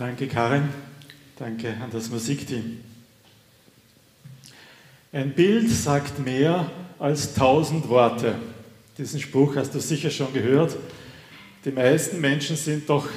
Danke, 0.00 0.28
Karin. 0.28 0.70
Danke 1.38 1.74
an 1.78 1.90
das 1.92 2.08
Musikteam. 2.08 2.78
Ein 5.12 5.34
Bild 5.34 5.68
sagt 5.68 6.18
mehr 6.18 6.70
als 6.98 7.34
tausend 7.34 7.86
Worte. 7.86 8.34
Diesen 8.96 9.20
Spruch 9.20 9.56
hast 9.56 9.74
du 9.74 9.78
sicher 9.78 10.08
schon 10.08 10.32
gehört. 10.32 10.74
Die 11.66 11.70
meisten 11.70 12.18
Menschen 12.18 12.56
sind 12.56 12.88
doch 12.88 13.08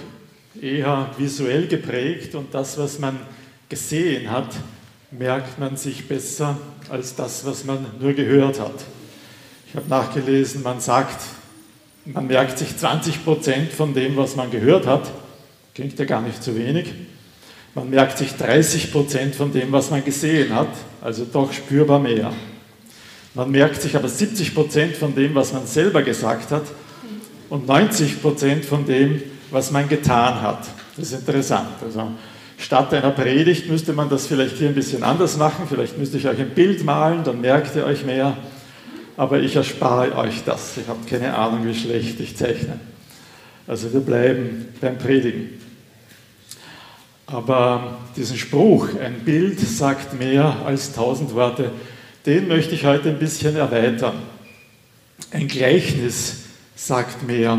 eher 0.61 1.09
visuell 1.17 1.67
geprägt 1.67 2.35
und 2.35 2.53
das, 2.53 2.77
was 2.77 2.99
man 2.99 3.17
gesehen 3.69 4.29
hat, 4.29 4.53
merkt 5.09 5.57
man 5.59 5.77
sich 5.77 6.05
besser 6.05 6.57
als 6.89 7.15
das, 7.15 7.45
was 7.45 7.63
man 7.63 7.85
nur 8.01 8.11
gehört 8.11 8.59
hat. 8.59 8.83
Ich 9.69 9.75
habe 9.77 9.87
nachgelesen, 9.87 10.63
man 10.63 10.81
sagt, 10.81 11.21
man 12.03 12.27
merkt 12.27 12.57
sich 12.57 12.75
20 12.75 13.23
Prozent 13.23 13.71
von 13.71 13.93
dem, 13.93 14.17
was 14.17 14.35
man 14.35 14.51
gehört 14.51 14.85
hat. 14.85 15.22
Klingt 15.73 15.97
ja 15.97 16.05
gar 16.05 16.21
nicht 16.21 16.43
zu 16.43 16.55
wenig. 16.55 16.93
Man 17.73 17.89
merkt 17.89 18.19
sich 18.19 18.35
30 18.35 18.91
Prozent 18.91 19.33
von 19.33 19.51
dem, 19.51 19.71
was 19.71 19.89
man 19.89 20.05
gesehen 20.05 20.53
hat, 20.53 20.67
also 21.01 21.25
doch 21.25 21.51
spürbar 21.51 21.97
mehr. 21.97 22.31
Man 23.33 23.49
merkt 23.49 23.81
sich 23.81 23.95
aber 23.95 24.07
70 24.07 24.53
Prozent 24.53 24.95
von 24.95 25.15
dem, 25.15 25.33
was 25.33 25.51
man 25.51 25.65
selber 25.65 26.03
gesagt 26.03 26.51
hat 26.51 26.65
und 27.49 27.67
90 27.67 28.21
Prozent 28.21 28.65
von 28.65 28.85
dem, 28.85 29.23
was 29.49 29.71
man 29.71 29.89
getan 29.89 30.39
hat. 30.43 30.67
Das 30.95 31.11
ist 31.11 31.19
interessant. 31.19 31.81
Also 31.83 32.11
statt 32.59 32.93
einer 32.93 33.09
Predigt 33.09 33.67
müsste 33.67 33.93
man 33.93 34.07
das 34.09 34.27
vielleicht 34.27 34.57
hier 34.57 34.67
ein 34.67 34.75
bisschen 34.75 35.01
anders 35.01 35.37
machen. 35.37 35.65
Vielleicht 35.67 35.97
müsste 35.97 36.17
ich 36.17 36.27
euch 36.27 36.39
ein 36.39 36.51
Bild 36.51 36.83
malen, 36.83 37.23
dann 37.23 37.41
merkt 37.41 37.75
ihr 37.75 37.85
euch 37.85 38.05
mehr. 38.05 38.37
Aber 39.17 39.39
ich 39.39 39.55
erspare 39.55 40.15
euch 40.15 40.43
das. 40.45 40.77
Ich 40.77 40.87
habe 40.87 40.99
keine 41.09 41.35
Ahnung, 41.35 41.65
wie 41.65 41.73
schlecht 41.73 42.19
ich 42.19 42.37
zeichne. 42.37 42.79
Also 43.67 43.93
wir 43.93 44.01
bleiben 44.01 44.67
beim 44.81 44.97
Predigen. 44.97 45.61
Aber 47.25 47.97
diesen 48.15 48.37
Spruch, 48.37 48.89
ein 48.99 49.21
Bild 49.23 49.59
sagt 49.59 50.19
mehr 50.19 50.57
als 50.65 50.93
tausend 50.93 51.33
Worte, 51.33 51.71
den 52.25 52.47
möchte 52.47 52.75
ich 52.75 52.85
heute 52.85 53.09
ein 53.09 53.19
bisschen 53.19 53.55
erweitern. 53.55 54.15
Ein 55.31 55.47
Gleichnis 55.47 56.43
sagt 56.75 57.25
mehr 57.25 57.57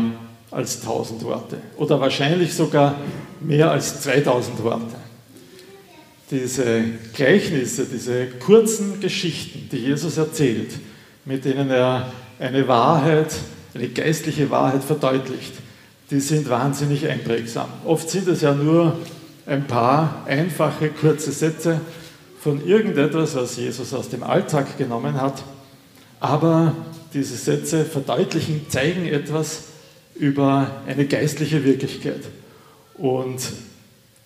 als 0.51 0.81
tausend 0.81 1.23
Worte 1.23 1.57
oder 1.77 1.99
wahrscheinlich 1.99 2.53
sogar 2.53 2.95
mehr 3.41 3.71
als 3.71 4.01
2000 4.01 4.63
Worte. 4.63 4.95
Diese 6.31 6.83
Gleichnisse, 7.13 7.85
diese 7.85 8.27
kurzen 8.39 8.99
Geschichten, 8.99 9.67
die 9.71 9.77
Jesus 9.77 10.17
erzählt, 10.17 10.71
mit 11.25 11.45
denen 11.45 11.69
er 11.69 12.11
eine 12.39 12.67
Wahrheit, 12.67 13.35
eine 13.73 13.89
geistliche 13.89 14.49
Wahrheit 14.49 14.83
verdeutlicht, 14.83 15.53
die 16.11 16.19
sind 16.19 16.49
wahnsinnig 16.49 17.07
einprägsam. 17.07 17.67
Oft 17.85 18.09
sind 18.09 18.27
es 18.27 18.41
ja 18.41 18.53
nur 18.53 18.97
ein 19.45 19.67
paar 19.67 20.23
einfache, 20.27 20.89
kurze 20.89 21.31
Sätze 21.31 21.81
von 22.39 22.65
irgendetwas, 22.65 23.35
was 23.35 23.57
Jesus 23.57 23.93
aus 23.93 24.09
dem 24.09 24.23
Alltag 24.23 24.77
genommen 24.77 25.19
hat. 25.19 25.43
Aber 26.19 26.75
diese 27.13 27.35
Sätze 27.35 27.85
verdeutlichen, 27.85 28.69
zeigen 28.69 29.05
etwas 29.05 29.63
über 30.15 30.83
eine 30.87 31.05
geistliche 31.05 31.63
Wirklichkeit. 31.63 32.21
Und 32.95 33.41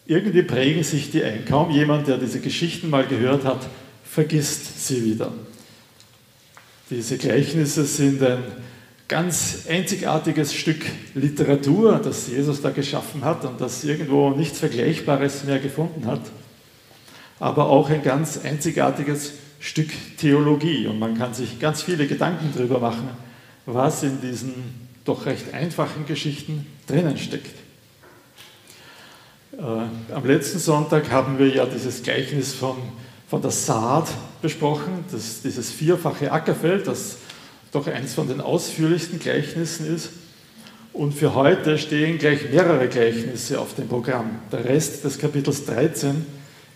irgendwie 0.05 0.41
prägen 0.43 0.83
sich 0.83 1.11
die 1.11 1.23
ein. 1.23 1.45
Kaum 1.45 1.71
jemand, 1.71 2.07
der 2.07 2.17
diese 2.17 2.39
Geschichten 2.39 2.89
mal 2.89 3.05
gehört 3.05 3.45
hat, 3.45 3.67
vergisst 4.03 4.87
sie 4.87 5.05
wieder. 5.05 5.31
Diese 6.89 7.17
Gleichnisse 7.17 7.85
sind 7.85 8.23
ein 8.23 8.43
ganz 9.09 9.65
einzigartiges 9.67 10.53
Stück 10.53 10.85
Literatur, 11.15 11.99
das 12.01 12.27
Jesus 12.27 12.61
da 12.61 12.69
geschaffen 12.69 13.25
hat 13.25 13.43
und 13.43 13.59
das 13.59 13.83
irgendwo 13.83 14.29
nichts 14.29 14.59
Vergleichbares 14.59 15.43
mehr 15.43 15.59
gefunden 15.59 16.05
hat, 16.05 16.21
aber 17.39 17.69
auch 17.69 17.89
ein 17.89 18.03
ganz 18.03 18.39
einzigartiges 18.41 19.33
Stück 19.59 19.89
Theologie. 20.17 20.85
Und 20.87 20.99
man 20.99 21.17
kann 21.17 21.33
sich 21.33 21.59
ganz 21.59 21.81
viele 21.81 22.05
Gedanken 22.05 22.53
darüber 22.55 22.79
machen, 22.79 23.09
was 23.65 24.03
in 24.03 24.21
diesen 24.21 24.53
doch 25.05 25.25
recht 25.25 25.55
einfachen 25.55 26.05
Geschichten 26.05 26.67
drinnen 26.85 27.17
steckt. 27.17 27.55
Äh, 29.57 30.13
am 30.13 30.25
letzten 30.25 30.59
Sonntag 30.59 31.09
haben 31.09 31.39
wir 31.39 31.47
ja 31.47 31.65
dieses 31.65 32.03
Gleichnis 32.03 32.53
von, 32.53 32.75
von 33.27 33.41
der 33.41 33.51
Saat 33.51 34.09
besprochen, 34.43 35.03
das, 35.11 35.41
dieses 35.41 35.71
vierfache 35.71 36.31
Ackerfeld, 36.31 36.85
das 36.85 37.17
doch 37.71 37.87
eines 37.87 38.13
von 38.13 38.27
den 38.27 38.41
ausführlichsten 38.41 39.19
Gleichnissen 39.19 39.93
ist. 39.93 40.09
Und 40.91 41.13
für 41.13 41.35
heute 41.35 41.77
stehen 41.77 42.17
gleich 42.17 42.49
mehrere 42.51 42.87
Gleichnisse 42.87 43.59
auf 43.59 43.75
dem 43.75 43.87
Programm. 43.87 44.39
Der 44.51 44.65
Rest 44.65 45.03
des 45.03 45.19
Kapitels 45.19 45.65
13 45.65 46.25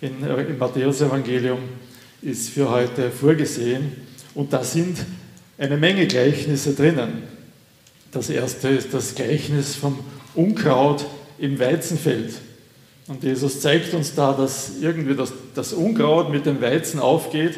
in, 0.02 0.24
äh, 0.24 0.44
im 0.44 0.58
Matthäusevangelium 0.58 1.60
ist 2.22 2.50
für 2.50 2.70
heute 2.70 3.10
vorgesehen. 3.10 3.92
Und 4.36 4.54
da 4.54 4.64
sind 4.64 4.98
eine 5.58 5.78
Menge 5.78 6.08
Gleichnisse 6.08 6.74
drinnen. 6.74 7.24
Das 8.12 8.30
erste 8.30 8.70
ist 8.70 8.94
das 8.94 9.16
Gleichnis 9.16 9.76
vom 9.76 10.00
Unkraut 10.36 11.06
im 11.40 11.60
Weizenfeld. 11.60 12.36
Und 13.08 13.24
Jesus 13.24 13.60
zeigt 13.60 13.94
uns 13.94 14.16
da, 14.16 14.34
dass 14.34 14.74
irgendwie 14.80 15.16
das, 15.16 15.34
das 15.56 15.74
Unkraut 15.74 16.32
mit 16.32 16.46
dem 16.46 16.62
Weizen 16.62 17.00
aufgeht 17.00 17.58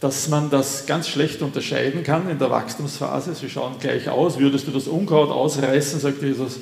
dass 0.00 0.28
man 0.28 0.48
das 0.50 0.86
ganz 0.86 1.08
schlecht 1.08 1.42
unterscheiden 1.42 2.04
kann 2.04 2.30
in 2.30 2.38
der 2.38 2.50
Wachstumsphase. 2.50 3.34
Sie 3.34 3.50
schauen 3.50 3.74
gleich 3.80 4.08
aus. 4.08 4.38
Würdest 4.38 4.66
du 4.66 4.70
das 4.70 4.86
Unkraut 4.86 5.30
ausreißen, 5.30 5.98
sagt 5.98 6.22
Jesus, 6.22 6.58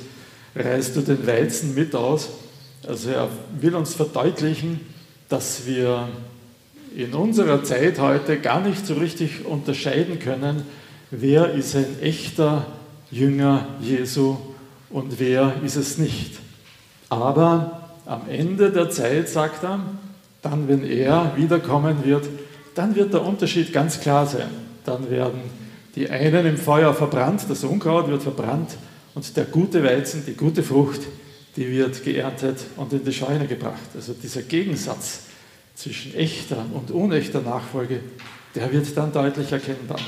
reißt 0.55 0.95
du 0.95 1.01
den 1.01 1.25
Weizen 1.27 1.75
mit 1.75 1.93
aus. 1.93 2.29
Also 2.87 3.11
er 3.11 3.29
will 3.59 3.75
uns 3.75 3.93
verdeutlichen, 3.93 4.79
dass 5.29 5.67
wir 5.67 6.07
in 6.95 7.13
unserer 7.13 7.63
Zeit 7.63 7.99
heute 7.99 8.37
gar 8.39 8.61
nicht 8.61 8.87
so 8.87 8.95
richtig 8.95 9.45
unterscheiden 9.45 10.19
können, 10.19 10.63
wer 11.11 11.51
ist 11.51 11.75
ein 11.75 11.99
echter 12.01 12.65
Jünger 13.11 13.67
Jesu 13.81 14.37
und 14.89 15.19
wer 15.19 15.53
ist 15.63 15.75
es 15.75 15.97
nicht. 15.97 16.39
Aber 17.09 17.89
am 18.05 18.21
Ende 18.29 18.71
der 18.71 18.89
Zeit, 18.89 19.29
sagt 19.29 19.63
er, 19.63 19.81
dann, 20.41 20.67
wenn 20.67 20.83
er 20.83 21.33
wiederkommen 21.35 22.03
wird, 22.03 22.25
dann 22.77 22.95
wird 22.95 23.13
der 23.13 23.23
Unterschied 23.23 23.73
ganz 23.73 23.99
klar 23.99 24.25
sein. 24.27 24.49
Dann 24.85 25.09
werden 25.09 25.41
die 25.95 26.09
einen 26.09 26.45
im 26.45 26.57
Feuer 26.57 26.93
verbrannt, 26.93 27.45
das 27.49 27.63
Unkraut 27.63 28.07
wird 28.07 28.21
verbrannt 28.21 28.77
und 29.15 29.35
der 29.35 29.45
gute 29.45 29.83
Weizen, 29.83 30.23
die 30.25 30.33
gute 30.33 30.61
Frucht, 30.61 31.01
die 31.55 31.71
wird 31.71 32.03
geerntet 32.03 32.59
und 32.75 32.93
in 32.93 33.03
die 33.03 33.11
Scheune 33.11 33.47
gebracht. 33.47 33.89
Also 33.95 34.13
dieser 34.13 34.43
Gegensatz 34.43 35.21
zwischen 35.73 36.13
echter 36.13 36.63
und 36.73 36.91
unechter 36.91 37.41
Nachfolge, 37.41 37.99
der 38.53 38.71
wird 38.71 38.95
dann 38.95 39.11
deutlich 39.11 39.51
erkennbar. 39.51 39.99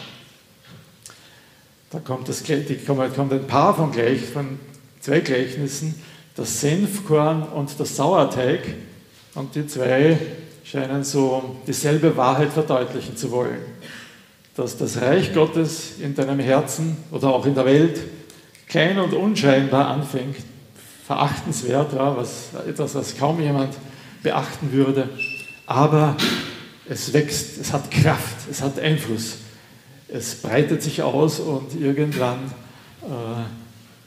Da 1.90 2.00
kommt, 2.00 2.30
das, 2.30 2.44
kommt 2.86 3.34
ein 3.34 3.47
paar 3.47 3.75
von, 3.75 3.91
gleich, 3.91 4.22
von 4.22 4.59
zwei 5.00 5.22
Gleichnissen, 5.22 5.96
das 6.36 6.62
Senfkorn 6.62 7.44
und 7.44 7.78
der 7.80 7.88
Sauerteig. 7.88 8.62
Und 9.34 9.56
die 9.56 9.66
zwei 9.66 10.19
scheinen 10.69 11.03
so 11.03 11.57
dieselbe 11.66 12.16
Wahrheit 12.16 12.53
verdeutlichen 12.53 13.18
zu 13.18 13.31
wollen. 13.31 13.59
Dass 14.56 14.78
das 14.78 15.02
Reich 15.02 15.34
Gottes 15.34 15.94
in 16.00 16.13
deinem 16.13 16.40
Herzen 16.40 16.97
oder 17.12 17.30
auch 17.30 17.46
in 17.46 17.56
der 17.56 17.66
Welt 17.66 18.00
klein 18.68 19.00
und 19.00 19.13
unscheinbar 19.13 19.88
anfängt, 19.88 20.35
verachtenswert, 21.07 21.94
ja, 21.94 22.16
was, 22.16 22.50
etwas, 22.68 22.94
was 22.94 23.18
kaum 23.18 23.41
jemand 23.41 23.74
beachten 24.22 24.72
würde, 24.72 25.09
aber 25.66 26.16
es 26.88 27.13
wächst, 27.13 27.57
es 27.59 27.74
hat 27.74 27.90
Kraft, 27.90 28.47
es 28.51 28.62
hat 28.62 28.80
Einfluss, 28.80 29.38
es 30.07 30.36
breitet 30.36 30.84
sich 30.84 31.01
aus 31.01 31.40
und 31.40 31.80
irgendwann 31.80 32.51
äh, 33.01 33.07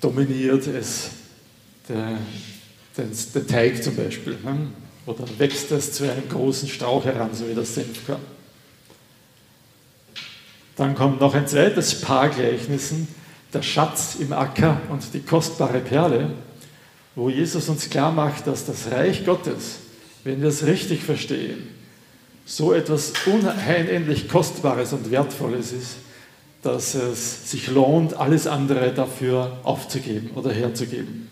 dominiert 0.00 0.66
es 0.68 1.10
der, 1.88 2.18
den, 2.96 3.10
den, 3.34 3.46
Teig 3.48 3.82
zum 3.82 3.96
Beispiel. 3.96 4.36
Ne? 4.44 4.68
Dann 5.06 5.38
wächst 5.38 5.72
es 5.72 5.92
zu 5.92 6.04
einem 6.04 6.28
großen 6.28 6.68
Strauch 6.68 7.04
heran, 7.04 7.30
so 7.34 7.48
wie 7.48 7.54
das 7.54 7.74
Senfkorn. 7.74 8.20
Dann 10.76 10.94
kommt 10.94 11.20
noch 11.20 11.34
ein 11.34 11.46
zweites 11.46 12.00
Paar 12.00 12.28
Gleichnissen, 12.28 13.08
der 13.52 13.62
Schatz 13.62 14.16
im 14.18 14.32
Acker 14.32 14.80
und 14.88 15.02
die 15.12 15.20
kostbare 15.20 15.80
Perle, 15.80 16.30
wo 17.14 17.28
Jesus 17.28 17.68
uns 17.68 17.90
klar 17.90 18.12
macht, 18.12 18.46
dass 18.46 18.64
das 18.64 18.90
Reich 18.90 19.26
Gottes, 19.26 19.76
wenn 20.24 20.40
wir 20.40 20.48
es 20.48 20.64
richtig 20.64 21.02
verstehen, 21.02 21.68
so 22.46 22.72
etwas 22.72 23.12
unendlich 23.26 24.28
Kostbares 24.28 24.92
und 24.92 25.10
Wertvolles 25.10 25.72
ist, 25.72 25.96
dass 26.62 26.94
es 26.94 27.50
sich 27.50 27.68
lohnt, 27.68 28.14
alles 28.14 28.46
andere 28.46 28.92
dafür 28.92 29.58
aufzugeben 29.64 30.30
oder 30.34 30.52
herzugeben. 30.52 31.28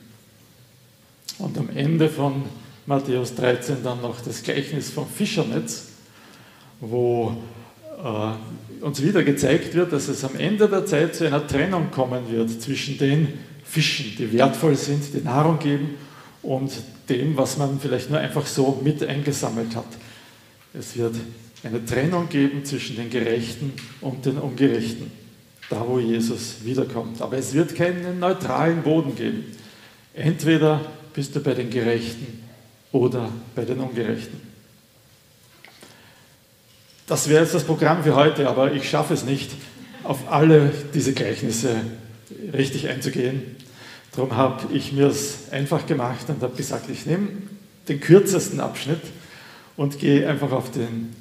Und 1.38 1.56
am 1.56 1.70
Ende 1.74 2.08
von 2.08 2.44
Matthäus 2.90 3.36
13 3.36 3.84
dann 3.84 4.02
noch 4.02 4.20
das 4.20 4.42
Gleichnis 4.42 4.90
vom 4.90 5.06
Fischernetz, 5.06 5.90
wo 6.80 7.36
äh, 8.02 8.84
uns 8.84 9.00
wieder 9.00 9.22
gezeigt 9.22 9.74
wird, 9.74 9.92
dass 9.92 10.08
es 10.08 10.24
am 10.24 10.34
Ende 10.34 10.68
der 10.68 10.84
Zeit 10.86 11.14
zu 11.14 11.24
einer 11.24 11.46
Trennung 11.46 11.92
kommen 11.92 12.28
wird 12.32 12.50
zwischen 12.60 12.98
den 12.98 13.28
Fischen, 13.62 14.16
die 14.18 14.32
wertvoll 14.32 14.74
sind, 14.74 15.14
die 15.14 15.20
Nahrung 15.22 15.60
geben, 15.60 15.90
und 16.42 16.72
dem, 17.08 17.36
was 17.36 17.58
man 17.58 17.78
vielleicht 17.78 18.10
nur 18.10 18.18
einfach 18.18 18.44
so 18.44 18.80
mit 18.82 19.04
eingesammelt 19.04 19.76
hat. 19.76 19.86
Es 20.74 20.96
wird 20.96 21.14
eine 21.62 21.84
Trennung 21.84 22.28
geben 22.28 22.64
zwischen 22.64 22.96
den 22.96 23.08
Gerechten 23.08 23.72
und 24.00 24.26
den 24.26 24.36
Ungerechten, 24.36 25.12
da 25.68 25.86
wo 25.86 26.00
Jesus 26.00 26.56
wiederkommt. 26.64 27.22
Aber 27.22 27.36
es 27.38 27.54
wird 27.54 27.76
keinen 27.76 28.18
neutralen 28.18 28.82
Boden 28.82 29.14
geben. 29.14 29.44
Entweder 30.12 30.80
bist 31.14 31.36
du 31.36 31.40
bei 31.40 31.54
den 31.54 31.70
Gerechten 31.70 32.39
oder 32.92 33.28
bei 33.54 33.64
den 33.64 33.80
Ungerechten. 33.80 34.40
Das 37.06 37.28
wäre 37.28 37.42
jetzt 37.42 37.54
das 37.54 37.64
Programm 37.64 38.04
für 38.04 38.14
heute, 38.14 38.48
aber 38.48 38.72
ich 38.72 38.88
schaffe 38.88 39.14
es 39.14 39.24
nicht, 39.24 39.50
auf 40.04 40.30
alle 40.30 40.72
diese 40.94 41.12
Gleichnisse 41.12 41.74
richtig 42.52 42.88
einzugehen. 42.88 43.56
Darum 44.14 44.36
habe 44.36 44.72
ich 44.72 44.92
mir 44.92 45.06
es 45.06 45.50
einfach 45.50 45.86
gemacht 45.86 46.28
und 46.28 46.42
habe 46.42 46.56
gesagt, 46.56 46.88
ich 46.90 47.06
nehme 47.06 47.28
den 47.88 48.00
kürzesten 48.00 48.60
Abschnitt 48.60 49.00
und 49.76 49.98
gehe 49.98 50.28
einfach 50.28 50.52
auf 50.52 50.70
den, 50.70 51.14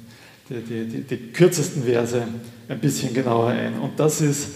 die, 0.48 0.60
die, 0.60 0.84
die, 0.86 1.00
die 1.02 1.32
kürzesten 1.32 1.84
Verse 1.84 2.26
ein 2.68 2.78
bisschen 2.80 3.14
genauer 3.14 3.48
ein. 3.48 3.78
Und 3.78 3.98
das 3.98 4.20
ist 4.20 4.50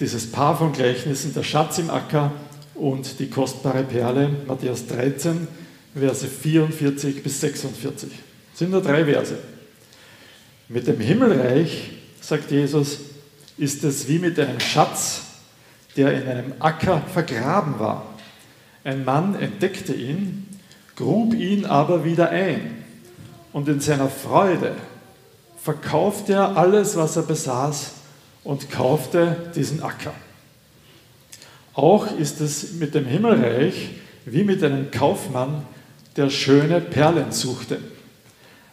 dieses 0.00 0.30
Paar 0.30 0.56
von 0.56 0.72
Gleichnissen, 0.72 1.34
der 1.34 1.42
Schatz 1.42 1.78
im 1.78 1.90
Acker 1.90 2.32
und 2.74 3.18
die 3.20 3.30
kostbare 3.30 3.84
Perle, 3.84 4.30
Matthäus 4.46 4.86
13, 4.86 5.46
Verse 5.94 6.26
44 6.26 7.22
bis 7.22 7.40
46. 7.40 8.10
Das 8.50 8.58
sind 8.58 8.70
nur 8.70 8.82
drei 8.82 9.04
Verse. 9.04 9.38
Mit 10.68 10.86
dem 10.86 11.00
Himmelreich, 11.00 11.90
sagt 12.20 12.50
Jesus, 12.50 12.98
ist 13.58 13.84
es 13.84 14.08
wie 14.08 14.18
mit 14.18 14.38
einem 14.38 14.60
Schatz, 14.60 15.22
der 15.96 16.12
in 16.20 16.28
einem 16.28 16.54
Acker 16.58 17.02
vergraben 17.12 17.78
war. 17.78 18.14
Ein 18.82 19.04
Mann 19.04 19.34
entdeckte 19.36 19.94
ihn, 19.94 20.48
grub 20.96 21.34
ihn 21.34 21.64
aber 21.64 22.04
wieder 22.04 22.30
ein 22.30 22.84
und 23.52 23.68
in 23.68 23.80
seiner 23.80 24.08
Freude 24.08 24.74
verkaufte 25.62 26.34
er 26.34 26.56
alles, 26.56 26.96
was 26.96 27.16
er 27.16 27.22
besaß 27.22 27.92
und 28.42 28.70
kaufte 28.70 29.50
diesen 29.54 29.82
Acker. 29.82 30.12
Auch 31.72 32.16
ist 32.18 32.40
es 32.40 32.74
mit 32.74 32.94
dem 32.94 33.06
Himmelreich 33.06 33.90
wie 34.26 34.44
mit 34.44 34.62
einem 34.62 34.90
Kaufmann, 34.90 35.66
der 36.16 36.30
schöne 36.30 36.80
Perlen 36.80 37.32
suchte. 37.32 37.78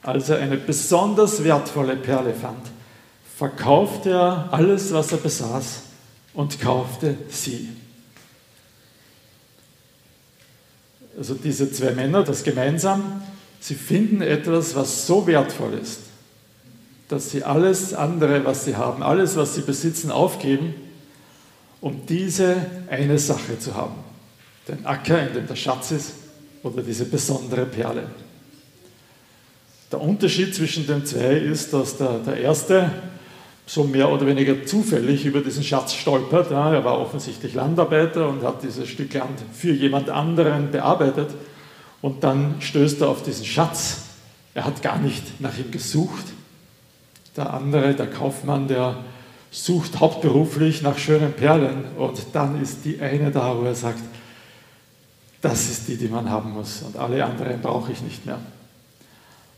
Als 0.04 0.30
er 0.30 0.40
eine 0.40 0.58
besonders 0.58 1.44
wertvolle 1.44 1.96
Perle 1.96 2.34
fand, 2.34 2.68
verkaufte 3.38 4.12
er 4.12 4.50
alles, 4.52 4.94
was 4.94 5.12
er 5.12 5.18
besaß 5.18 5.82
und 6.34 6.60
kaufte 6.60 7.18
sie. 7.30 7.70
Also 11.18 11.36
diese 11.36 11.72
zwei 11.72 11.92
Männer, 11.92 12.24
das 12.24 12.44
gemeinsam, 12.44 13.22
sie 13.60 13.76
finden 13.76 14.22
etwas, 14.22 14.76
was 14.76 15.06
so 15.06 15.28
wertvoll 15.28 15.74
ist, 15.74 16.00
dass 17.10 17.32
sie 17.32 17.44
alles 17.44 17.94
andere, 17.94 18.46
was 18.46 18.66
sie 18.66 18.76
haben, 18.76 19.04
alles, 19.04 19.36
was 19.36 19.56
sie 19.56 19.62
besitzen, 19.62 20.10
aufgeben, 20.10 20.74
um 21.82 22.06
diese 22.06 22.56
eine 22.90 23.20
Sache 23.20 23.60
zu 23.60 23.76
haben. 23.76 23.96
Den 24.68 24.86
Acker, 24.86 25.28
in 25.28 25.34
dem 25.34 25.48
der 25.48 25.56
Schatz 25.56 25.92
ist, 25.92 26.14
oder 26.64 26.82
diese 26.82 27.06
besondere 27.06 27.66
Perle. 27.66 28.04
Der 29.92 30.02
Unterschied 30.02 30.56
zwischen 30.56 30.88
den 30.88 31.06
zwei 31.06 31.34
ist, 31.34 31.74
dass 31.74 31.98
der, 31.98 32.20
der 32.20 32.38
erste 32.38 32.92
so 33.66 33.84
mehr 33.84 34.10
oder 34.10 34.26
weniger 34.26 34.66
zufällig 34.66 35.26
über 35.26 35.42
diesen 35.42 35.64
Schatz 35.64 35.94
stolpert. 35.94 36.52
Ja, 36.52 36.74
er 36.74 36.84
war 36.84 37.00
offensichtlich 37.00 37.54
Landarbeiter 37.54 38.28
und 38.28 38.44
hat 38.44 38.64
dieses 38.64 38.88
Stück 38.88 39.14
Land 39.14 39.40
für 39.54 39.72
jemand 39.72 40.10
anderen 40.10 40.72
bearbeitet. 40.72 41.30
Und 42.02 42.24
dann 42.24 42.56
stößt 42.60 43.02
er 43.02 43.10
auf 43.10 43.24
diesen 43.24 43.46
Schatz. 43.46 44.04
Er 44.54 44.66
hat 44.66 44.82
gar 44.82 44.98
nicht 44.98 45.40
nach 45.40 45.58
ihm 45.58 45.72
gesucht. 45.72 46.26
Der 47.38 47.54
andere, 47.54 47.94
der 47.94 48.08
Kaufmann, 48.08 48.68
der 48.68 48.98
sucht 49.52 50.00
hauptberuflich 50.00 50.82
nach 50.82 50.98
schönen 50.98 51.34
Perlen. 51.34 51.86
Und 51.98 52.20
dann 52.34 52.62
ist 52.62 52.84
die 52.84 53.00
eine 53.00 53.32
da, 53.32 53.58
wo 53.58 53.64
er 53.64 53.76
sagt, 53.76 54.02
das 55.42 55.70
ist 55.70 55.88
die, 55.88 55.98
die 55.98 56.08
man 56.08 56.30
haben 56.30 56.52
muss. 56.52 56.84
Und 56.84 56.98
alle 56.98 57.26
anderen 57.26 57.62
brauche 57.62 57.92
ich 57.92 58.02
nicht 58.02 58.26
mehr. 58.26 58.40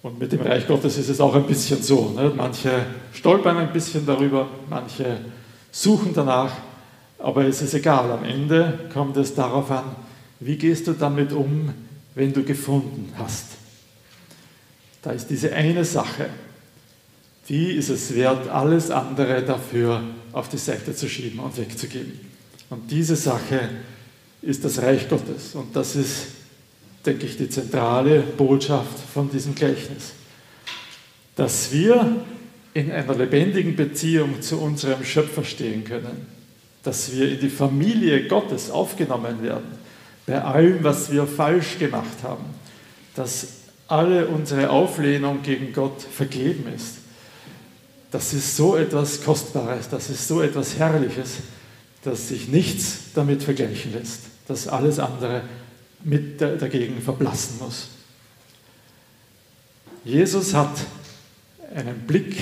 Und 0.02 0.20
mit 0.20 0.32
dem 0.32 0.42
Reich 0.42 0.68
Gottes 0.68 0.98
ist 0.98 1.10
es 1.10 1.22
auch 1.22 1.36
ein 1.36 1.46
bisschen 1.46 1.82
so. 1.82 2.10
Ne? 2.10 2.32
Manche 2.36 2.86
stolpern 3.14 3.58
ein 3.58 3.72
bisschen 3.72 4.06
darüber, 4.06 4.48
manche 4.70 5.20
suchen 5.72 6.14
danach, 6.14 6.52
aber 7.20 7.46
es 7.46 7.62
ist 7.62 7.74
egal. 7.74 8.12
Am 8.12 8.24
Ende 8.24 8.80
kommt 8.94 9.16
es 9.18 9.34
darauf 9.34 9.72
an, 9.72 9.96
wie 10.40 10.58
gehst 10.58 10.88
du 10.88 10.94
damit 10.94 11.32
um, 11.32 11.74
wenn 12.16 12.34
du 12.34 12.44
gefunden 12.44 13.14
hast. 13.18 13.46
Da 15.02 15.12
ist 15.12 15.30
diese 15.30 15.54
eine 15.54 15.86
Sache, 15.86 16.30
die 17.50 17.72
ist 17.72 17.90
es 17.90 18.14
wert, 18.14 18.50
alles 18.50 18.90
andere 18.92 19.42
dafür 19.42 20.02
auf 20.32 20.50
die 20.50 20.58
Seite 20.58 20.96
zu 20.96 21.08
schieben 21.10 21.40
und 21.40 21.58
wegzugeben. 21.58 22.20
Und 22.70 22.90
diese 22.90 23.16
Sache 23.16 23.70
ist 24.44 24.64
das 24.64 24.82
Reich 24.82 25.10
Gottes. 25.10 25.56
Und 25.56 25.76
das 25.76 25.96
ist 25.96 26.28
denke 27.06 27.26
ich, 27.26 27.38
die 27.38 27.50
zentrale 27.50 28.22
Botschaft 28.22 29.00
von 29.14 29.30
diesem 29.30 29.56
Gleichnis. 29.56 30.14
Dass 31.36 31.72
wir 31.72 32.24
in 32.74 32.92
einer 32.92 33.16
lebendigen 33.16 33.76
Beziehung 33.76 34.42
zu 34.42 34.60
unserem 34.60 35.04
Schöpfer 35.04 35.44
stehen 35.44 35.84
können, 35.84 36.28
dass 36.84 37.14
wir 37.14 37.30
in 37.30 37.40
die 37.40 37.50
Familie 37.50 38.28
Gottes 38.28 38.70
aufgenommen 38.72 39.42
werden, 39.44 39.84
bei 40.26 40.42
allem, 40.42 40.84
was 40.84 41.12
wir 41.12 41.28
falsch 41.28 41.78
gemacht 41.80 42.24
haben, 42.24 42.46
dass 43.16 43.48
alle 43.88 44.28
unsere 44.28 44.70
Auflehnung 44.70 45.44
gegen 45.44 45.74
Gott 45.74 46.02
vergeben 46.02 46.66
ist. 46.74 46.98
Das 48.12 48.34
ist 48.34 48.56
so 48.56 48.76
etwas 48.76 49.24
Kostbares, 49.24 49.90
das 49.90 50.10
ist 50.10 50.28
so 50.28 50.42
etwas 50.42 50.78
Herrliches, 50.78 51.38
dass 52.04 52.30
sich 52.30 52.48
nichts 52.48 53.00
damit 53.14 53.44
vergleichen 53.44 53.94
lässt, 53.94 54.22
dass 54.48 54.68
alles 54.68 55.00
andere 55.00 55.44
mit 56.04 56.42
dagegen 56.42 57.02
verblassen 57.02 57.60
muss. 57.60 57.90
Jesus 60.04 60.54
hat 60.54 60.76
einen 61.74 62.00
Blick 62.06 62.36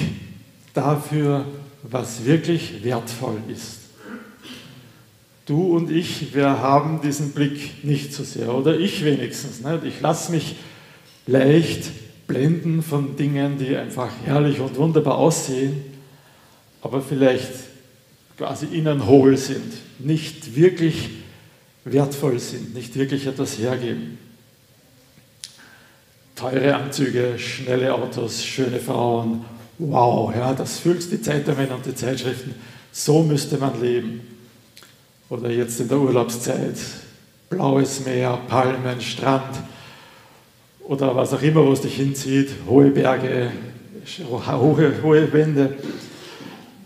dafür, 0.73 1.45
was 1.83 2.25
wirklich 2.25 2.83
wertvoll 2.83 3.37
ist. 3.47 3.77
Du 5.45 5.75
und 5.75 5.91
ich, 5.91 6.33
wir 6.33 6.59
haben 6.59 7.01
diesen 7.01 7.31
Blick 7.31 7.83
nicht 7.83 8.13
so 8.13 8.23
sehr, 8.23 8.53
oder 8.53 8.79
ich 8.79 9.03
wenigstens. 9.03 9.61
Nicht? 9.61 9.83
Ich 9.83 10.01
lasse 10.01 10.31
mich 10.31 10.55
leicht 11.27 11.91
blenden 12.27 12.81
von 12.81 13.15
Dingen, 13.15 13.57
die 13.57 13.75
einfach 13.75 14.09
herrlich 14.23 14.59
und 14.59 14.77
wunderbar 14.77 15.17
aussehen, 15.17 15.83
aber 16.81 17.01
vielleicht 17.01 17.51
quasi 18.37 18.67
innen 18.67 19.05
hohl 19.05 19.37
sind, 19.37 19.73
nicht 19.99 20.55
wirklich 20.55 21.09
wertvoll 21.83 22.39
sind, 22.39 22.73
nicht 22.73 22.95
wirklich 22.95 23.25
etwas 23.27 23.57
hergeben. 23.57 24.17
Teure 26.35 26.75
Anzüge, 26.75 27.37
schnelle 27.37 27.93
Autos, 27.93 28.43
schöne 28.43 28.79
Frauen, 28.79 29.45
wow, 29.77 30.33
ja, 30.33 30.53
das 30.53 30.79
füllt 30.79 31.11
die 31.11 31.21
Zeitungen 31.21 31.69
und 31.69 31.85
die 31.85 31.95
Zeitschriften. 31.95 32.55
So 32.91 33.23
müsste 33.23 33.57
man 33.57 33.79
leben. 33.81 34.21
Oder 35.29 35.49
jetzt 35.49 35.79
in 35.79 35.87
der 35.87 35.97
Urlaubszeit, 35.97 36.75
blaues 37.49 38.05
Meer, 38.05 38.39
Palmen, 38.47 38.99
Strand 38.99 39.57
oder 40.81 41.15
was 41.15 41.33
auch 41.33 41.41
immer, 41.41 41.65
wo 41.65 41.71
es 41.71 41.81
dich 41.81 41.95
hinzieht, 41.95 42.49
hohe 42.67 42.89
Berge, 42.89 43.51
hohe, 44.27 44.93
hohe 45.01 45.31
Wände. 45.31 45.77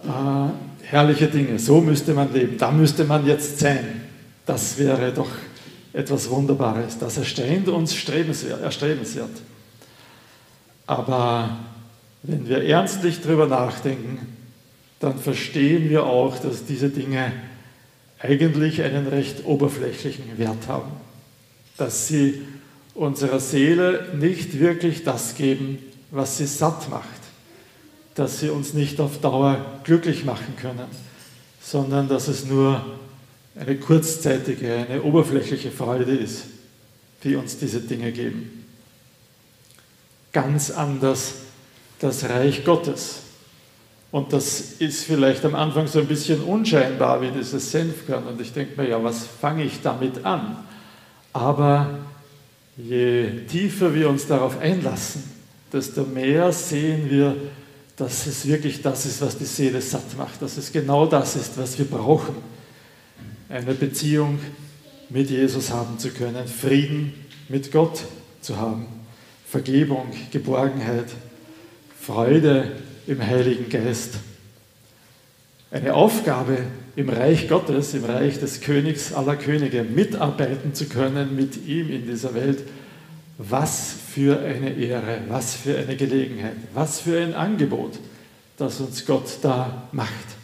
Äh, 0.04 0.86
herrliche 0.88 1.28
Dinge, 1.28 1.58
so 1.58 1.82
müsste 1.82 2.14
man 2.14 2.32
leben, 2.32 2.58
da 2.58 2.72
müsste 2.72 3.04
man 3.06 3.26
jetzt 3.26 3.60
sein. 3.60 4.05
Das 4.46 4.78
wäre 4.78 5.12
doch 5.12 5.30
etwas 5.94 6.30
Wunderbares. 6.30 7.00
Das 7.00 7.18
erstrebt 7.18 7.68
uns 7.68 7.96
erstrebenswert. 8.08 9.30
Aber 10.88 11.58
wenn 12.24 12.48
wir 12.48 12.64
ernstlich 12.64 13.22
darüber 13.22 13.48
nachdenken, 13.48 14.36
dann 15.00 15.18
verstehen 15.20 15.90
wir 15.90 16.06
auch, 16.06 16.38
dass 16.40 16.66
diese 16.66 16.90
Dinge 16.90 17.32
eigentlich 18.20 18.82
einen 18.82 19.08
recht 19.08 19.46
oberflächlichen 19.46 20.38
Wert 20.38 20.68
haben. 20.68 20.92
Dass 21.78 22.08
sie 22.08 22.42
unserer 22.94 23.40
Seele 23.40 24.08
nicht 24.18 24.60
wirklich 24.60 25.04
das 25.04 25.36
geben, 25.36 25.80
was 26.12 26.38
sie 26.38 26.46
satt 26.46 26.90
macht. 26.90 27.06
Dass 28.16 28.40
sie 28.40 28.50
uns 28.50 28.74
nicht 28.74 29.00
auf 29.00 29.20
Dauer 29.20 29.80
glücklich 29.84 30.24
machen 30.24 30.56
können, 30.60 30.88
sondern 31.62 32.08
dass 32.08 32.28
es 32.28 32.46
nur 32.46 32.86
eine 33.56 33.76
kurzzeitige, 33.78 34.74
eine 34.74 35.04
oberflächliche 35.04 35.72
Freude 35.72 36.12
ist, 36.12 36.44
die 37.24 37.36
uns 37.36 37.58
diese 37.58 37.80
Dinge 37.82 38.12
geben. 38.12 38.66
Ganz 40.34 40.72
anders 40.72 41.36
das 42.00 42.30
Reich 42.30 42.66
Gottes. 42.66 43.22
Und 44.12 44.32
das 44.34 44.74
ist 44.80 45.04
vielleicht 45.04 45.44
am 45.46 45.56
Anfang 45.56 45.88
so 45.88 46.00
ein 46.00 46.08
bisschen 46.08 46.42
unscheinbar 46.42 47.22
wie 47.22 47.32
dieses 47.32 47.72
Senfkörn. 47.72 48.26
Und 48.28 48.40
ich 48.40 48.54
denke 48.54 48.80
mir, 48.82 48.90
ja, 48.90 49.04
was 49.04 49.26
fange 49.26 49.64
ich 49.64 49.82
damit 49.82 50.24
an? 50.26 50.58
Aber 51.34 52.00
je 52.78 53.42
tiefer 53.50 53.94
wir 53.94 54.10
uns 54.10 54.28
darauf 54.28 54.60
einlassen, 54.60 55.24
desto 55.72 56.04
mehr 56.04 56.52
sehen 56.52 57.10
wir, 57.10 57.36
dass 57.96 58.28
es 58.28 58.46
wirklich 58.46 58.82
das 58.82 59.06
ist, 59.06 59.22
was 59.22 59.38
die 59.38 59.46
Seele 59.46 59.82
satt 59.82 60.18
macht, 60.18 60.42
dass 60.42 60.58
es 60.58 60.72
genau 60.72 61.06
das 61.06 61.36
ist, 61.36 61.58
was 61.58 61.78
wir 61.78 61.86
brauchen. 61.86 62.36
Eine 63.48 63.76
Beziehung 63.76 64.40
mit 65.10 65.30
Jesus 65.30 65.70
haben 65.70 66.00
zu 66.00 66.10
können, 66.10 66.48
Frieden 66.48 67.14
mit 67.48 67.72
Gott 67.72 68.04
zu 68.42 68.58
haben, 68.58 68.88
Vergebung, 69.48 70.08
Geborgenheit, 70.32 71.06
Freude 72.02 72.72
im 73.06 73.22
Heiligen 73.22 73.70
Geist. 73.70 74.16
Eine 75.70 75.94
Aufgabe 75.94 76.58
im 76.96 77.10
Reich 77.10 77.48
Gottes, 77.48 77.94
im 77.94 78.06
Reich 78.06 78.40
des 78.40 78.62
Königs 78.62 79.14
aller 79.14 79.36
Könige, 79.36 79.84
mitarbeiten 79.84 80.74
zu 80.74 80.86
können 80.86 81.36
mit 81.36 81.68
ihm 81.68 81.92
in 81.92 82.08
dieser 82.08 82.34
Welt. 82.34 82.64
Was 83.38 83.94
für 84.12 84.40
eine 84.40 84.72
Ehre, 84.74 85.20
was 85.28 85.54
für 85.54 85.78
eine 85.78 85.96
Gelegenheit, 85.96 86.56
was 86.74 87.02
für 87.02 87.22
ein 87.22 87.36
Angebot, 87.36 88.00
das 88.58 88.80
uns 88.80 89.06
Gott 89.06 89.38
da 89.44 89.88
macht. 89.92 90.35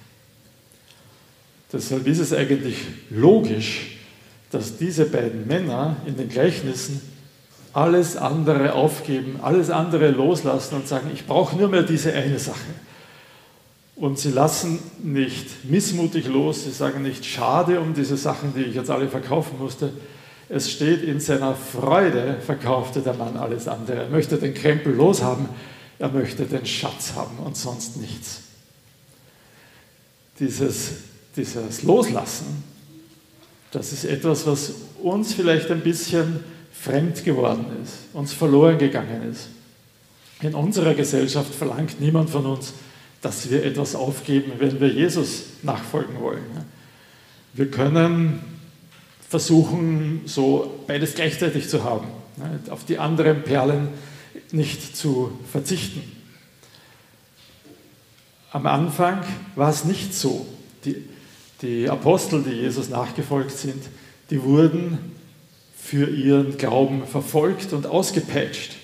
Deshalb 1.73 2.05
ist 2.07 2.19
es 2.19 2.33
eigentlich 2.33 2.77
logisch, 3.09 3.97
dass 4.51 4.77
diese 4.77 5.05
beiden 5.05 5.47
Männer 5.47 5.95
in 6.05 6.17
den 6.17 6.27
Gleichnissen 6.27 7.01
alles 7.73 8.17
andere 8.17 8.73
aufgeben, 8.73 9.39
alles 9.41 9.69
andere 9.69 10.11
loslassen 10.11 10.75
und 10.75 10.87
sagen, 10.87 11.09
ich 11.13 11.25
brauche 11.25 11.55
nur 11.55 11.69
mehr 11.69 11.83
diese 11.83 12.13
eine 12.13 12.37
Sache. 12.37 12.59
Und 13.95 14.19
sie 14.19 14.31
lassen 14.31 14.79
nicht 15.01 15.63
missmutig 15.65 16.27
los, 16.27 16.65
sie 16.65 16.71
sagen 16.71 17.03
nicht 17.03 17.25
schade 17.25 17.79
um 17.79 17.93
diese 17.93 18.17
Sachen, 18.17 18.53
die 18.53 18.63
ich 18.63 18.75
jetzt 18.75 18.89
alle 18.89 19.07
verkaufen 19.07 19.57
musste. 19.59 19.93
Es 20.49 20.69
steht 20.69 21.03
in 21.03 21.21
seiner 21.21 21.55
Freude 21.55 22.37
verkaufte 22.45 22.99
der 22.99 23.13
Mann 23.13 23.37
alles 23.37 23.69
andere. 23.69 24.03
Er 24.03 24.09
möchte 24.09 24.37
den 24.37 24.53
Krempel 24.53 24.93
loshaben, 24.93 25.47
er 25.97 26.09
möchte 26.09 26.45
den 26.45 26.65
Schatz 26.65 27.13
haben 27.15 27.37
und 27.39 27.55
sonst 27.55 27.95
nichts. 27.97 28.41
Dieses, 30.39 30.93
dieses 31.35 31.83
Loslassen 31.83 32.71
das 33.71 33.93
ist 33.93 34.03
etwas, 34.03 34.45
was 34.45 34.73
uns 35.01 35.33
vielleicht 35.33 35.71
ein 35.71 35.79
bisschen 35.79 36.41
fremd 36.73 37.23
geworden 37.23 37.65
ist, 37.83 38.13
uns 38.13 38.33
verloren 38.33 38.77
gegangen 38.77 39.31
ist. 39.31 39.47
In 40.41 40.53
unserer 40.55 40.93
Gesellschaft 40.93 41.53
verlangt 41.53 42.01
niemand 42.01 42.29
von 42.29 42.45
uns, 42.45 42.73
dass 43.21 43.49
wir 43.49 43.63
etwas 43.63 43.95
aufgeben, 43.95 44.53
wenn 44.57 44.79
wir 44.79 44.89
Jesus 44.89 45.43
nachfolgen 45.63 46.19
wollen. 46.19 46.43
Wir 47.53 47.69
können 47.71 48.41
versuchen, 49.29 50.21
so 50.25 50.83
beides 50.87 51.15
gleichzeitig 51.15 51.69
zu 51.69 51.83
haben, 51.83 52.07
auf 52.69 52.83
die 52.85 52.97
anderen 52.97 53.43
Perlen 53.43 53.89
nicht 54.51 54.97
zu 54.97 55.39
verzichten. 55.49 56.01
Am 58.51 58.65
Anfang 58.65 59.23
war 59.55 59.69
es 59.69 59.85
nicht 59.85 60.13
so. 60.13 60.45
Die, 60.83 61.05
die 61.61 61.89
Apostel, 61.89 62.43
die 62.43 62.55
Jesus 62.55 62.89
nachgefolgt 62.89 63.51
sind, 63.51 63.83
die 64.29 64.41
wurden 64.43 64.97
für 65.75 66.09
ihren 66.09 66.57
Glauben 66.57 67.05
verfolgt 67.05 67.73
und 67.73 67.85
ausgepeitscht. 67.85 68.75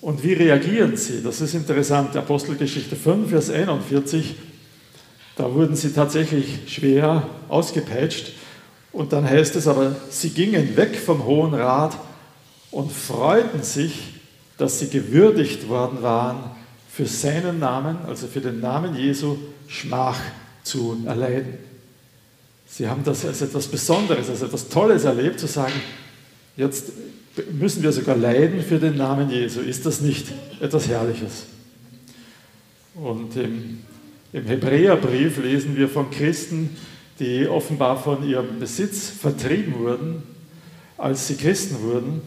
Und 0.00 0.22
wie 0.22 0.32
reagieren 0.32 0.96
sie? 0.96 1.22
Das 1.22 1.40
ist 1.40 1.54
interessant. 1.54 2.16
Apostelgeschichte 2.16 2.96
5, 2.96 3.30
Vers 3.30 3.50
41, 3.50 4.36
da 5.36 5.52
wurden 5.52 5.76
sie 5.76 5.92
tatsächlich 5.92 6.60
schwer 6.66 7.28
ausgepeitscht. 7.48 8.32
Und 8.92 9.12
dann 9.12 9.28
heißt 9.28 9.56
es 9.56 9.66
aber, 9.66 9.96
sie 10.10 10.30
gingen 10.30 10.76
weg 10.76 10.96
vom 10.96 11.24
Hohen 11.24 11.54
Rat 11.54 11.96
und 12.70 12.92
freuten 12.92 13.62
sich, 13.62 14.14
dass 14.56 14.80
sie 14.80 14.88
gewürdigt 14.88 15.68
worden 15.68 16.02
waren, 16.02 16.50
für 16.90 17.06
seinen 17.06 17.60
Namen, 17.60 17.98
also 18.08 18.26
für 18.26 18.40
den 18.40 18.60
Namen 18.60 18.96
Jesu, 18.96 19.36
Schmach 19.68 20.18
zu 20.68 21.02
erleiden. 21.06 21.54
Sie 22.66 22.88
haben 22.88 23.02
das 23.02 23.24
als 23.24 23.40
etwas 23.40 23.66
Besonderes, 23.66 24.28
als 24.28 24.42
etwas 24.42 24.68
Tolles 24.68 25.04
erlebt, 25.04 25.40
zu 25.40 25.46
sagen, 25.46 25.72
jetzt 26.56 26.92
müssen 27.52 27.82
wir 27.82 27.92
sogar 27.92 28.16
leiden 28.16 28.62
für 28.62 28.78
den 28.78 28.96
Namen 28.96 29.30
Jesu. 29.30 29.60
Ist 29.60 29.86
das 29.86 30.00
nicht 30.00 30.26
etwas 30.60 30.88
Herrliches? 30.88 31.46
Und 32.94 33.36
im, 33.36 33.78
im 34.32 34.44
Hebräerbrief 34.44 35.38
lesen 35.38 35.76
wir 35.76 35.88
von 35.88 36.10
Christen, 36.10 36.76
die 37.18 37.48
offenbar 37.48 38.00
von 38.00 38.28
ihrem 38.28 38.60
Besitz 38.60 39.08
vertrieben 39.08 39.78
wurden, 39.78 40.22
als 40.98 41.28
sie 41.28 41.36
Christen 41.36 41.82
wurden. 41.82 42.20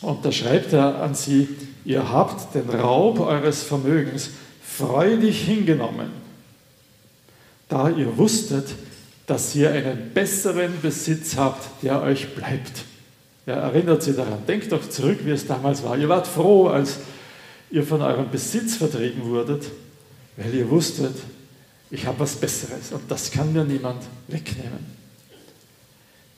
Und 0.00 0.24
da 0.24 0.32
schreibt 0.32 0.72
er 0.72 1.02
an 1.02 1.14
sie, 1.14 1.48
ihr 1.84 2.10
habt 2.10 2.54
den 2.54 2.70
Raub 2.70 3.18
eures 3.20 3.62
Vermögens 3.62 4.30
freudig 4.62 5.42
hingenommen 5.42 6.19
da 7.70 7.88
ihr 7.88 8.18
wusstet, 8.18 8.68
dass 9.26 9.54
ihr 9.54 9.70
einen 9.70 10.10
besseren 10.12 10.72
Besitz 10.82 11.36
habt, 11.36 11.82
der 11.82 12.02
euch 12.02 12.34
bleibt. 12.34 12.84
Ja, 13.46 13.54
erinnert 13.54 14.02
Sie 14.02 14.12
daran, 14.12 14.44
denkt 14.46 14.70
doch 14.72 14.86
zurück, 14.88 15.20
wie 15.24 15.30
es 15.30 15.46
damals 15.46 15.82
war. 15.82 15.96
Ihr 15.96 16.08
wart 16.08 16.26
froh, 16.26 16.66
als 16.66 16.98
ihr 17.70 17.84
von 17.84 18.02
eurem 18.02 18.30
Besitz 18.30 18.76
vertrieben 18.76 19.24
wurdet, 19.24 19.64
weil 20.36 20.54
ihr 20.54 20.68
wusstet, 20.68 21.14
ich 21.90 22.06
habe 22.06 22.20
was 22.20 22.36
Besseres 22.36 22.92
und 22.92 23.10
das 23.10 23.30
kann 23.30 23.52
mir 23.52 23.64
niemand 23.64 24.02
wegnehmen. 24.28 25.00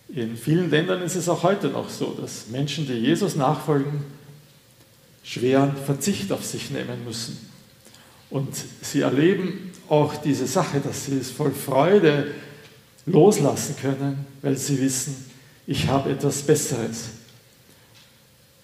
In 0.09 0.37
vielen 0.37 0.71
Ländern 0.71 1.03
ist 1.03 1.17
es 1.17 1.29
auch 1.29 1.43
heute 1.43 1.69
noch 1.69 1.89
so, 1.89 2.17
dass 2.21 2.49
Menschen, 2.49 2.87
die 2.87 2.93
Jesus 2.93 3.35
nachfolgen, 3.35 4.05
schweren 5.25 5.77
Verzicht 5.77 6.31
auf 6.33 6.45
sich 6.45 6.71
nehmen 6.71 7.05
müssen. 7.07 7.39
Und 8.29 8.55
sie 8.83 9.01
erleben 9.01 9.72
auch 9.89 10.17
diese 10.17 10.47
Sache, 10.47 10.81
dass 10.81 11.07
sie 11.07 11.19
es 11.19 11.31
voll 11.31 11.53
Freude 11.53 12.29
loslassen 13.07 13.77
können, 13.81 14.27
weil 14.43 14.57
sie 14.57 14.81
wissen, 14.81 15.17
ich 15.67 15.89
habe 15.89 16.11
etwas 16.11 16.43
Besseres. 16.43 17.11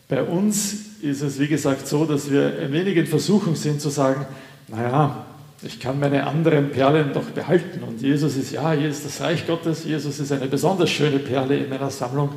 Bei 0.09 0.23
uns 0.23 0.75
ist 1.03 1.21
es, 1.21 1.39
wie 1.39 1.49
gesagt, 1.49 1.87
so, 1.87 2.05
dass 2.05 2.31
wir 2.31 2.59
ein 2.61 2.73
wenig 2.73 2.97
in 2.97 3.07
Versuchung 3.07 3.55
sind 3.57 3.81
zu 3.81 3.91
sagen, 3.91 4.27
naja, 4.69 5.27
ich 5.63 5.81
kann 5.81 5.99
meine 5.99 6.27
anderen 6.27 6.71
Perlen 6.71 7.13
doch 7.13 7.25
behalten. 7.31 7.83
Und 7.83 8.01
Jesus 8.01 8.37
ist, 8.37 8.53
ja, 8.53 8.73
hier 8.73 8.89
ist 8.89 9.05
das 9.05 9.21
Reich 9.21 9.47
Gottes, 9.47 9.85
Jesus 9.85 10.19
ist 10.19 10.33
eine 10.33 10.47
besonders 10.47 10.91
schöne 10.91 11.19
Perle 11.19 11.59
in 11.59 11.69
meiner 11.69 11.91
Sammlung. 11.91 12.31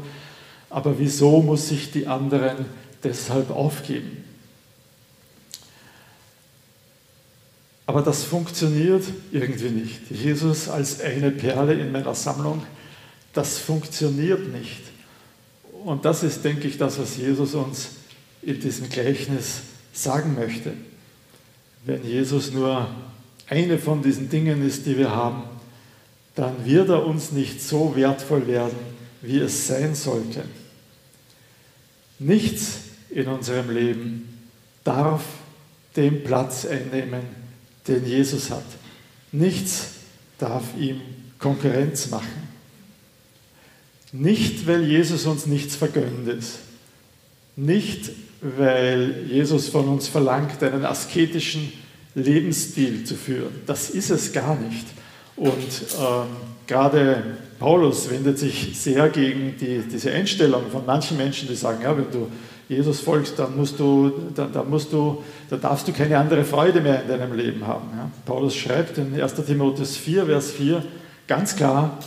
Aber 0.69 0.97
wieso 0.97 1.41
muss 1.41 1.71
ich 1.71 1.91
die 1.91 2.07
anderen 2.07 2.65
deshalb 3.03 3.51
aufgeben? 3.51 4.23
Aber 7.85 8.01
das 8.01 8.23
funktioniert 8.23 9.03
irgendwie 9.31 9.69
nicht. 9.69 10.09
Jesus 10.09 10.69
als 10.69 11.01
eine 11.01 11.31
Perle 11.31 11.73
in 11.73 11.91
meiner 11.91 12.15
Sammlung, 12.15 12.63
das 13.33 13.57
funktioniert 13.57 14.51
nicht. 14.53 14.81
Und 15.83 16.05
das 16.05 16.23
ist, 16.23 16.43
denke 16.43 16.67
ich, 16.67 16.77
das, 16.77 16.99
was 16.99 17.17
Jesus 17.17 17.53
uns 17.55 17.89
in 18.41 18.59
diesem 18.59 18.89
Gleichnis 18.89 19.61
sagen 19.93 20.35
möchte. 20.35 20.73
Wenn 21.85 22.05
Jesus 22.05 22.51
nur 22.51 22.87
eine 23.47 23.77
von 23.79 24.01
diesen 24.01 24.29
Dingen 24.29 24.65
ist, 24.65 24.85
die 24.85 24.97
wir 24.97 25.11
haben, 25.11 25.43
dann 26.35 26.65
wird 26.65 26.89
er 26.89 27.05
uns 27.05 27.31
nicht 27.31 27.61
so 27.61 27.95
wertvoll 27.95 28.47
werden, 28.47 28.77
wie 29.21 29.39
es 29.39 29.67
sein 29.67 29.95
sollte. 29.95 30.43
Nichts 32.19 32.79
in 33.09 33.27
unserem 33.27 33.69
Leben 33.69 34.39
darf 34.83 35.23
den 35.95 36.23
Platz 36.23 36.65
einnehmen, 36.65 37.40
den 37.87 38.05
Jesus 38.05 38.51
hat. 38.51 38.63
Nichts 39.31 39.91
darf 40.37 40.63
ihm 40.77 41.01
Konkurrenz 41.39 42.09
machen. 42.09 42.49
Nicht, 44.11 44.67
weil 44.67 44.83
Jesus 44.83 45.25
uns 45.25 45.45
nichts 45.45 45.75
vergönnt 45.75 46.27
ist. 46.27 46.59
Nicht, 47.55 48.11
weil 48.41 49.25
Jesus 49.29 49.69
von 49.69 49.87
uns 49.87 50.07
verlangt, 50.07 50.61
einen 50.63 50.85
asketischen 50.85 51.71
Lebensstil 52.15 53.03
zu 53.05 53.15
führen. 53.15 53.53
Das 53.65 53.89
ist 53.89 54.09
es 54.09 54.33
gar 54.33 54.55
nicht. 54.59 54.85
Und 55.37 55.57
ähm, 55.99 56.27
gerade 56.67 57.37
Paulus 57.57 58.09
wendet 58.09 58.37
sich 58.37 58.71
sehr 58.77 59.09
gegen 59.09 59.55
die, 59.57 59.81
diese 59.89 60.11
Einstellung 60.11 60.69
von 60.71 60.85
manchen 60.85 61.17
Menschen, 61.17 61.47
die 61.47 61.55
sagen, 61.55 61.81
ja, 61.83 61.95
wenn 61.95 62.11
du 62.11 62.27
Jesus 62.71 63.01
folgst, 63.01 63.37
dann 63.37 63.57
musst 63.57 63.77
du, 63.81 64.13
dann, 64.33 64.53
dann, 64.53 64.69
musst 64.69 64.93
du, 64.93 65.21
dann 65.49 65.59
darfst 65.59 65.89
du 65.89 65.91
keine 65.91 66.17
andere 66.17 66.45
Freude 66.45 66.79
mehr 66.79 67.01
in 67.01 67.09
deinem 67.09 67.33
Leben 67.33 67.67
haben. 67.67 67.89
Ja? 67.97 68.09
Paulus 68.25 68.55
schreibt 68.55 68.97
in 68.97 69.21
1. 69.21 69.33
Timotheus 69.45 69.97
4, 69.97 70.25
Vers 70.25 70.51
4 70.51 70.81
ganz 71.27 71.57
klar, 71.57 71.97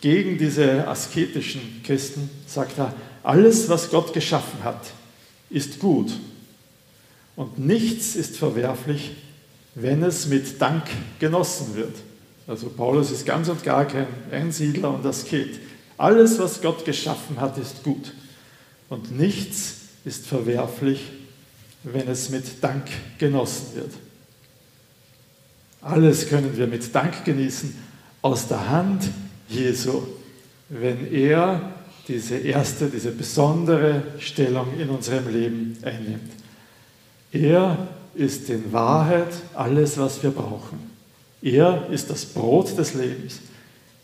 gegen 0.00 0.38
diese 0.38 0.88
asketischen 0.88 1.82
Christen 1.84 2.30
sagt 2.46 2.78
er, 2.78 2.94
alles, 3.22 3.68
was 3.68 3.90
Gott 3.90 4.14
geschaffen 4.14 4.64
hat, 4.64 4.80
ist 5.50 5.80
gut 5.80 6.12
und 7.36 7.58
nichts 7.58 8.16
ist 8.16 8.38
verwerflich, 8.38 9.12
wenn 9.74 10.02
es 10.02 10.28
mit 10.28 10.62
Dank 10.62 10.84
genossen 11.18 11.76
wird. 11.76 11.94
Also 12.46 12.70
Paulus 12.70 13.10
ist 13.10 13.26
ganz 13.26 13.50
und 13.50 13.62
gar 13.62 13.84
kein 13.84 14.06
Einsiedler 14.30 14.94
und 14.94 15.04
Asket. 15.04 15.60
Alles, 15.98 16.38
was 16.38 16.62
Gott 16.62 16.86
geschaffen 16.86 17.38
hat, 17.38 17.58
ist 17.58 17.82
gut. 17.82 18.12
Und 18.92 19.10
nichts 19.10 19.76
ist 20.04 20.26
verwerflich, 20.26 21.00
wenn 21.82 22.08
es 22.08 22.28
mit 22.28 22.62
Dank 22.62 22.84
genossen 23.16 23.68
wird. 23.76 23.90
Alles 25.80 26.28
können 26.28 26.54
wir 26.58 26.66
mit 26.66 26.94
Dank 26.94 27.24
genießen 27.24 27.74
aus 28.20 28.48
der 28.48 28.68
Hand 28.68 29.08
Jesu, 29.48 30.02
wenn 30.68 31.10
er 31.10 31.72
diese 32.06 32.36
erste, 32.36 32.90
diese 32.90 33.12
besondere 33.12 34.02
Stellung 34.18 34.78
in 34.78 34.90
unserem 34.90 35.32
Leben 35.32 35.78
einnimmt. 35.80 36.30
Er 37.32 37.88
ist 38.14 38.50
in 38.50 38.74
Wahrheit 38.74 39.32
alles, 39.54 39.96
was 39.96 40.22
wir 40.22 40.32
brauchen. 40.32 40.78
Er 41.40 41.88
ist 41.88 42.10
das 42.10 42.26
Brot 42.26 42.76
des 42.76 42.92
Lebens. 42.92 43.38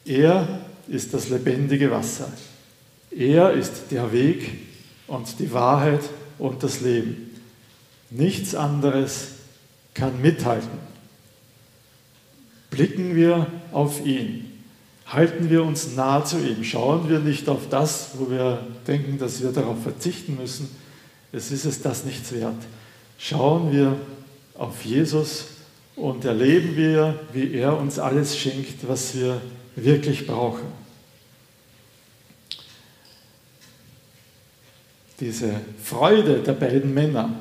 Er 0.06 0.60
ist 0.88 1.12
das 1.12 1.28
lebendige 1.28 1.90
Wasser. 1.90 2.32
Er 3.10 3.52
ist 3.52 3.90
der 3.90 4.10
Weg 4.12 4.67
und 5.08 5.38
die 5.40 5.52
Wahrheit 5.52 6.02
und 6.38 6.62
das 6.62 6.80
Leben. 6.80 7.30
Nichts 8.10 8.54
anderes 8.54 9.32
kann 9.94 10.22
mithalten. 10.22 10.78
Blicken 12.70 13.16
wir 13.16 13.46
auf 13.72 14.04
ihn. 14.06 14.44
Halten 15.06 15.50
wir 15.50 15.64
uns 15.64 15.96
nah 15.96 16.24
zu 16.24 16.38
ihm. 16.38 16.62
Schauen 16.62 17.08
wir 17.08 17.18
nicht 17.18 17.48
auf 17.48 17.68
das, 17.68 18.10
wo 18.18 18.30
wir 18.30 18.66
denken, 18.86 19.18
dass 19.18 19.42
wir 19.42 19.50
darauf 19.50 19.82
verzichten 19.82 20.36
müssen. 20.36 20.68
Es 21.32 21.50
ist 21.50 21.64
es 21.64 21.82
das 21.82 22.04
nichts 22.04 22.32
wert. 22.32 22.56
Schauen 23.18 23.72
wir 23.72 23.96
auf 24.54 24.84
Jesus 24.84 25.46
und 25.96 26.24
erleben 26.24 26.76
wir, 26.76 27.18
wie 27.32 27.54
er 27.54 27.76
uns 27.76 27.98
alles 27.98 28.38
schenkt, 28.38 28.86
was 28.86 29.14
wir 29.16 29.40
wirklich 29.76 30.26
brauchen. 30.26 30.66
Diese 35.20 35.60
Freude 35.82 36.42
der 36.42 36.52
beiden 36.52 36.94
Männer, 36.94 37.40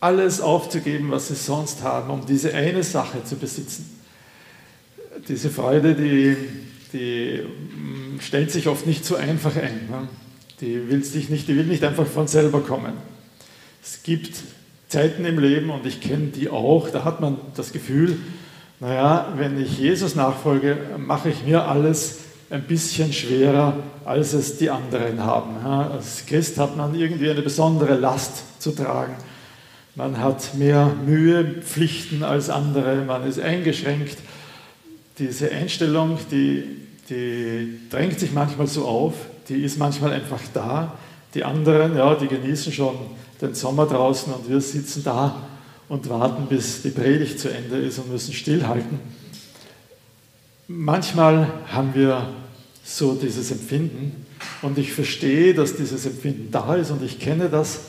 alles 0.00 0.40
aufzugeben, 0.40 1.10
was 1.10 1.28
sie 1.28 1.36
sonst 1.36 1.82
haben, 1.82 2.10
um 2.10 2.26
diese 2.26 2.52
eine 2.52 2.82
Sache 2.82 3.22
zu 3.24 3.36
besitzen. 3.36 4.00
Diese 5.28 5.48
Freude, 5.48 5.94
die, 5.94 6.36
die 6.92 7.42
mm, 7.42 8.20
stellt 8.20 8.50
sich 8.50 8.66
oft 8.66 8.86
nicht 8.86 9.04
so 9.04 9.14
einfach 9.14 9.54
ein. 9.54 9.88
Ne? 9.88 10.08
Die 10.60 10.90
will, 10.90 11.04
sich 11.04 11.30
nicht, 11.30 11.46
die 11.46 11.56
will 11.56 11.66
nicht 11.66 11.84
einfach 11.84 12.06
von 12.06 12.26
selber 12.26 12.60
kommen. 12.60 12.94
Es 13.82 14.02
gibt 14.02 14.42
Zeiten 14.88 15.24
im 15.24 15.38
Leben, 15.38 15.70
und 15.70 15.86
ich 15.86 16.00
kenne 16.00 16.26
die 16.26 16.50
auch, 16.50 16.90
da 16.90 17.04
hat 17.04 17.20
man 17.20 17.38
das 17.54 17.72
Gefühl, 17.72 18.18
naja, 18.80 19.32
wenn 19.36 19.60
ich 19.62 19.78
Jesus 19.78 20.16
nachfolge, 20.16 20.76
mache 20.98 21.28
ich 21.28 21.44
mir 21.44 21.66
alles 21.68 22.21
ein 22.52 22.62
bisschen 22.64 23.12
schwerer, 23.14 23.74
als 24.04 24.34
es 24.34 24.58
die 24.58 24.68
anderen 24.68 25.24
haben. 25.24 25.56
Als 25.64 26.26
Christ 26.26 26.58
hat 26.58 26.76
man 26.76 26.94
irgendwie 26.94 27.30
eine 27.30 27.40
besondere 27.40 27.94
Last 27.94 28.60
zu 28.60 28.72
tragen. 28.72 29.14
Man 29.94 30.18
hat 30.18 30.54
mehr 30.54 30.94
Mühe, 31.06 31.44
Pflichten 31.62 32.22
als 32.22 32.50
andere, 32.50 33.04
man 33.06 33.26
ist 33.26 33.40
eingeschränkt. 33.40 34.18
Diese 35.18 35.50
Einstellung, 35.50 36.18
die, 36.30 36.64
die 37.08 37.78
drängt 37.90 38.20
sich 38.20 38.32
manchmal 38.32 38.66
so 38.66 38.86
auf, 38.86 39.14
die 39.48 39.64
ist 39.64 39.78
manchmal 39.78 40.12
einfach 40.12 40.40
da. 40.52 40.92
Die 41.34 41.44
anderen, 41.44 41.96
ja, 41.96 42.14
die 42.14 42.28
genießen 42.28 42.70
schon 42.70 42.96
den 43.40 43.54
Sommer 43.54 43.86
draußen 43.86 44.30
und 44.30 44.50
wir 44.50 44.60
sitzen 44.60 45.02
da 45.04 45.36
und 45.88 46.08
warten, 46.10 46.46
bis 46.48 46.82
die 46.82 46.90
Predigt 46.90 47.40
zu 47.40 47.48
Ende 47.48 47.76
ist 47.76 47.98
und 47.98 48.12
müssen 48.12 48.34
stillhalten. 48.34 49.00
Manchmal 50.68 51.48
haben 51.70 51.94
wir 51.94 52.28
so 52.84 53.14
dieses 53.14 53.50
Empfinden 53.50 54.26
und 54.60 54.78
ich 54.78 54.92
verstehe, 54.92 55.54
dass 55.54 55.76
dieses 55.76 56.04
Empfinden 56.06 56.50
da 56.50 56.74
ist 56.74 56.90
und 56.90 57.02
ich 57.02 57.18
kenne 57.18 57.48
das, 57.48 57.80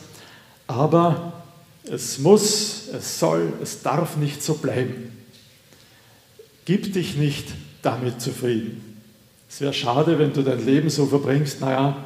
aber 0.68 1.44
es 1.90 2.20
muss, 2.20 2.88
es 2.94 3.20
soll, 3.20 3.54
es 3.62 3.82
darf 3.82 4.18
nicht 4.18 4.42
so 4.42 4.56
bleiben. 4.56 5.12
Gib 6.66 6.94
dich 6.94 7.18
nicht 7.18 7.48
damit 7.82 8.22
zufrieden. 8.22 9.02
Es 9.50 9.60
wäre 9.62 9.74
schade, 9.74 10.18
wenn 10.18 10.34
du 10.34 10.42
dein 10.42 10.66
Leben 10.66 10.90
so 10.90 11.06
verbringst, 11.06 11.62
naja, 11.62 11.98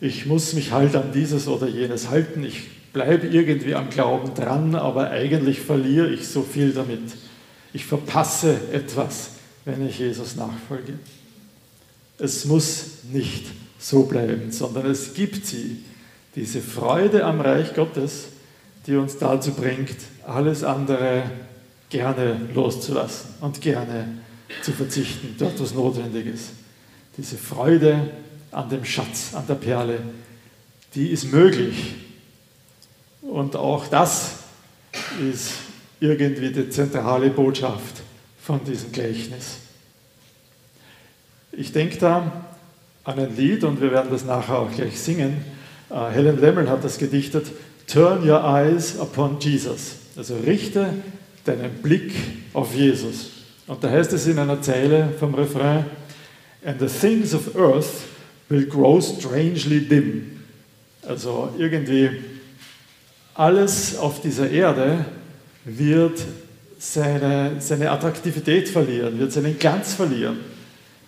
ich 0.00 0.26
muss 0.26 0.54
mich 0.54 0.72
halt 0.72 0.94
an 0.96 1.12
dieses 1.12 1.48
oder 1.48 1.68
jenes 1.68 2.08
halten, 2.08 2.44
ich 2.44 2.62
bleibe 2.92 3.26
irgendwie 3.26 3.74
am 3.74 3.90
Glauben 3.90 4.34
dran, 4.34 4.74
aber 4.74 5.10
eigentlich 5.10 5.60
verliere 5.60 6.08
ich 6.08 6.26
so 6.26 6.42
viel 6.42 6.72
damit. 6.72 7.02
Ich 7.72 7.84
verpasse 7.84 8.58
etwas, 8.72 9.32
wenn 9.64 9.86
ich 9.86 9.98
Jesus 9.98 10.36
nachfolge. 10.36 10.94
Es 12.20 12.44
muss 12.44 12.84
nicht 13.10 13.46
so 13.78 14.02
bleiben, 14.02 14.52
sondern 14.52 14.86
es 14.86 15.14
gibt 15.14 15.46
sie, 15.46 15.78
diese 16.36 16.60
Freude 16.60 17.24
am 17.24 17.40
Reich 17.40 17.74
Gottes, 17.74 18.26
die 18.86 18.94
uns 18.94 19.18
dazu 19.18 19.52
bringt, 19.52 19.96
alles 20.26 20.62
andere 20.62 21.24
gerne 21.88 22.48
loszulassen 22.54 23.30
und 23.40 23.60
gerne 23.60 24.06
zu 24.62 24.72
verzichten, 24.72 25.34
dort 25.38 25.60
was 25.60 25.74
notwendig 25.74 26.26
ist. 26.26 26.50
Diese 27.16 27.36
Freude 27.36 28.10
an 28.52 28.68
dem 28.68 28.84
Schatz, 28.84 29.34
an 29.34 29.46
der 29.46 29.54
Perle, 29.54 30.00
die 30.94 31.08
ist 31.08 31.32
möglich. 31.32 31.94
Und 33.22 33.56
auch 33.56 33.86
das 33.86 34.34
ist 35.32 35.52
irgendwie 36.00 36.52
die 36.52 36.68
zentrale 36.68 37.30
Botschaft 37.30 38.02
von 38.42 38.62
diesem 38.64 38.92
Gleichnis. 38.92 39.59
Ich 41.52 41.72
denke 41.72 41.98
da 41.98 42.46
an 43.04 43.18
ein 43.18 43.36
Lied 43.36 43.64
und 43.64 43.80
wir 43.80 43.90
werden 43.90 44.10
das 44.10 44.24
nachher 44.24 44.58
auch 44.58 44.70
gleich 44.70 45.00
singen. 45.00 45.44
Äh, 45.90 46.10
Helen 46.10 46.40
Lemmel 46.40 46.68
hat 46.68 46.84
das 46.84 46.98
gedichtet, 46.98 47.46
Turn 47.86 48.28
your 48.28 48.44
eyes 48.44 48.98
upon 49.00 49.38
Jesus. 49.40 49.96
Also 50.16 50.36
richte 50.46 50.90
deinen 51.44 51.72
Blick 51.82 52.12
auf 52.52 52.74
Jesus. 52.74 53.30
Und 53.66 53.82
da 53.82 53.90
heißt 53.90 54.12
es 54.12 54.26
in 54.26 54.38
einer 54.38 54.62
Zeile 54.62 55.08
vom 55.18 55.34
Refrain, 55.34 55.86
And 56.64 56.78
the 56.78 56.86
things 56.86 57.34
of 57.34 57.56
earth 57.56 58.04
will 58.48 58.66
grow 58.66 59.00
strangely 59.00 59.80
dim. 59.80 60.42
Also 61.06 61.54
irgendwie 61.58 62.10
alles 63.34 63.96
auf 63.96 64.20
dieser 64.20 64.50
Erde 64.50 65.04
wird 65.64 66.20
seine, 66.78 67.56
seine 67.60 67.90
Attraktivität 67.90 68.68
verlieren, 68.68 69.18
wird 69.18 69.32
seinen 69.32 69.58
Glanz 69.58 69.94
verlieren, 69.94 70.38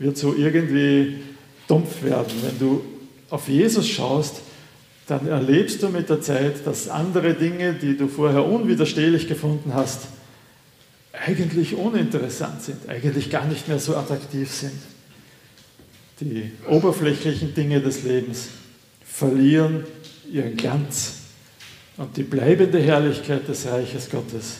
wird 0.03 0.19
so 0.19 0.35
irgendwie 0.35 1.19
dumpf 1.69 2.03
werden. 2.03 2.33
Wenn 2.43 2.59
du 2.59 2.83
auf 3.31 3.49
Jesus 3.49 3.89
schaust, 3.89 4.37
dann 5.07 5.27
erlebst 5.27 5.83
du 5.83 5.89
mit 5.89 6.09
der 6.09 6.21
Zeit, 6.21 6.67
dass 6.67 6.89
andere 6.89 7.35
Dinge, 7.35 7.75
die 7.75 7.97
du 7.97 8.09
vorher 8.09 8.45
unwiderstehlich 8.45 9.29
gefunden 9.29 9.75
hast, 9.75 10.03
eigentlich 11.13 11.75
uninteressant 11.75 12.63
sind, 12.63 12.89
eigentlich 12.89 13.31
gar 13.31 13.47
nicht 13.47 13.69
mehr 13.69 13.79
so 13.79 13.97
attraktiv 13.97 14.51
sind. 14.51 14.79
Die 16.21 16.53
oberflächlichen 16.69 17.55
Dinge 17.55 17.81
des 17.81 18.05
Lebens 18.05 18.49
verlieren 19.05 19.85
ihren 20.33 20.57
Glanz 20.57 21.15
und 21.97 22.17
die 22.17 22.23
bleibende 22.23 22.81
Herrlichkeit 22.81 23.47
des 23.49 23.67
Reiches 23.67 24.09
Gottes, 24.11 24.59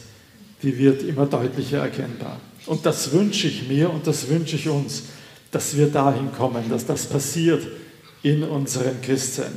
die 0.63 0.77
wird 0.79 1.03
immer 1.03 1.27
deutlicher 1.27 1.79
erkennbar. 1.79 2.41
Und 2.67 2.85
das 2.85 3.13
wünsche 3.13 3.49
ich 3.49 3.69
mir 3.69 3.91
und 3.91 4.07
das 4.07 4.29
wünsche 4.29 4.57
ich 4.57 4.69
uns, 4.69 5.05
dass 5.53 5.77
wir 5.77 5.87
dahin 5.87 6.33
kommen, 6.33 6.69
dass 6.69 6.85
das 6.85 7.07
passiert 7.07 7.65
in 8.25 8.43
unserem 8.43 9.01
Christsein. 9.01 9.53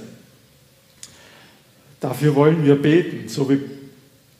Dafür 1.99 2.35
wollen 2.35 2.63
wir 2.63 2.75
beten, 2.75 3.27
so 3.27 3.49
wie 3.49 3.59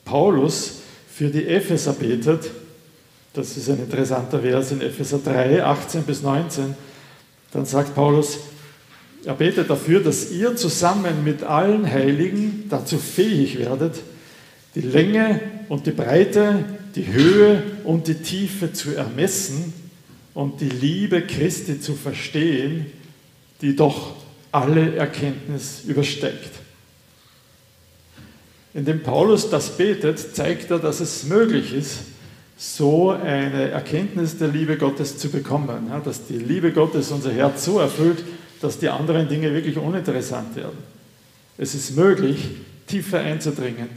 Paulus 0.04 0.82
für 1.12 1.28
die 1.28 1.46
Epheser 1.46 1.94
betet. 1.94 2.50
Das 3.32 3.56
ist 3.56 3.68
ein 3.68 3.80
interessanter 3.80 4.38
Vers 4.38 4.70
in 4.70 4.80
Epheser 4.80 5.18
3, 5.24 5.64
18 5.64 6.02
bis 6.04 6.22
19 6.22 6.76
dann 7.56 7.64
sagt 7.64 7.94
Paulus, 7.94 8.38
er 9.24 9.34
betet 9.34 9.70
dafür, 9.70 10.00
dass 10.00 10.30
ihr 10.30 10.56
zusammen 10.56 11.24
mit 11.24 11.42
allen 11.42 11.90
Heiligen 11.90 12.66
dazu 12.68 12.98
fähig 12.98 13.58
werdet, 13.58 13.94
die 14.74 14.82
Länge 14.82 15.40
und 15.70 15.86
die 15.86 15.92
Breite, 15.92 16.64
die 16.94 17.06
Höhe 17.06 17.62
und 17.84 18.08
die 18.08 18.16
Tiefe 18.16 18.74
zu 18.74 18.94
ermessen 18.94 19.72
und 20.36 20.60
die 20.60 20.68
Liebe 20.68 21.22
Christi 21.22 21.80
zu 21.80 21.94
verstehen, 21.94 22.84
die 23.62 23.74
doch 23.74 24.16
alle 24.52 24.94
Erkenntnis 24.94 25.84
übersteigt. 25.86 26.50
Indem 28.74 29.02
Paulus 29.02 29.48
das 29.48 29.78
betet, 29.78 30.36
zeigt 30.36 30.70
er, 30.70 30.78
dass 30.78 31.00
es 31.00 31.24
möglich 31.24 31.72
ist, 31.72 32.00
so 32.58 33.12
eine 33.12 33.70
Erkenntnis 33.70 34.36
der 34.36 34.48
Liebe 34.48 34.76
Gottes 34.76 35.16
zu 35.16 35.30
bekommen, 35.30 35.90
dass 36.04 36.26
die 36.26 36.38
Liebe 36.38 36.70
Gottes 36.70 37.10
unser 37.10 37.32
Herz 37.32 37.64
so 37.64 37.78
erfüllt, 37.78 38.22
dass 38.60 38.78
die 38.78 38.90
anderen 38.90 39.30
Dinge 39.30 39.54
wirklich 39.54 39.78
uninteressant 39.78 40.54
werden. 40.54 40.76
Es 41.56 41.74
ist 41.74 41.96
möglich, 41.96 42.46
tiefer 42.86 43.20
einzudringen 43.20 43.88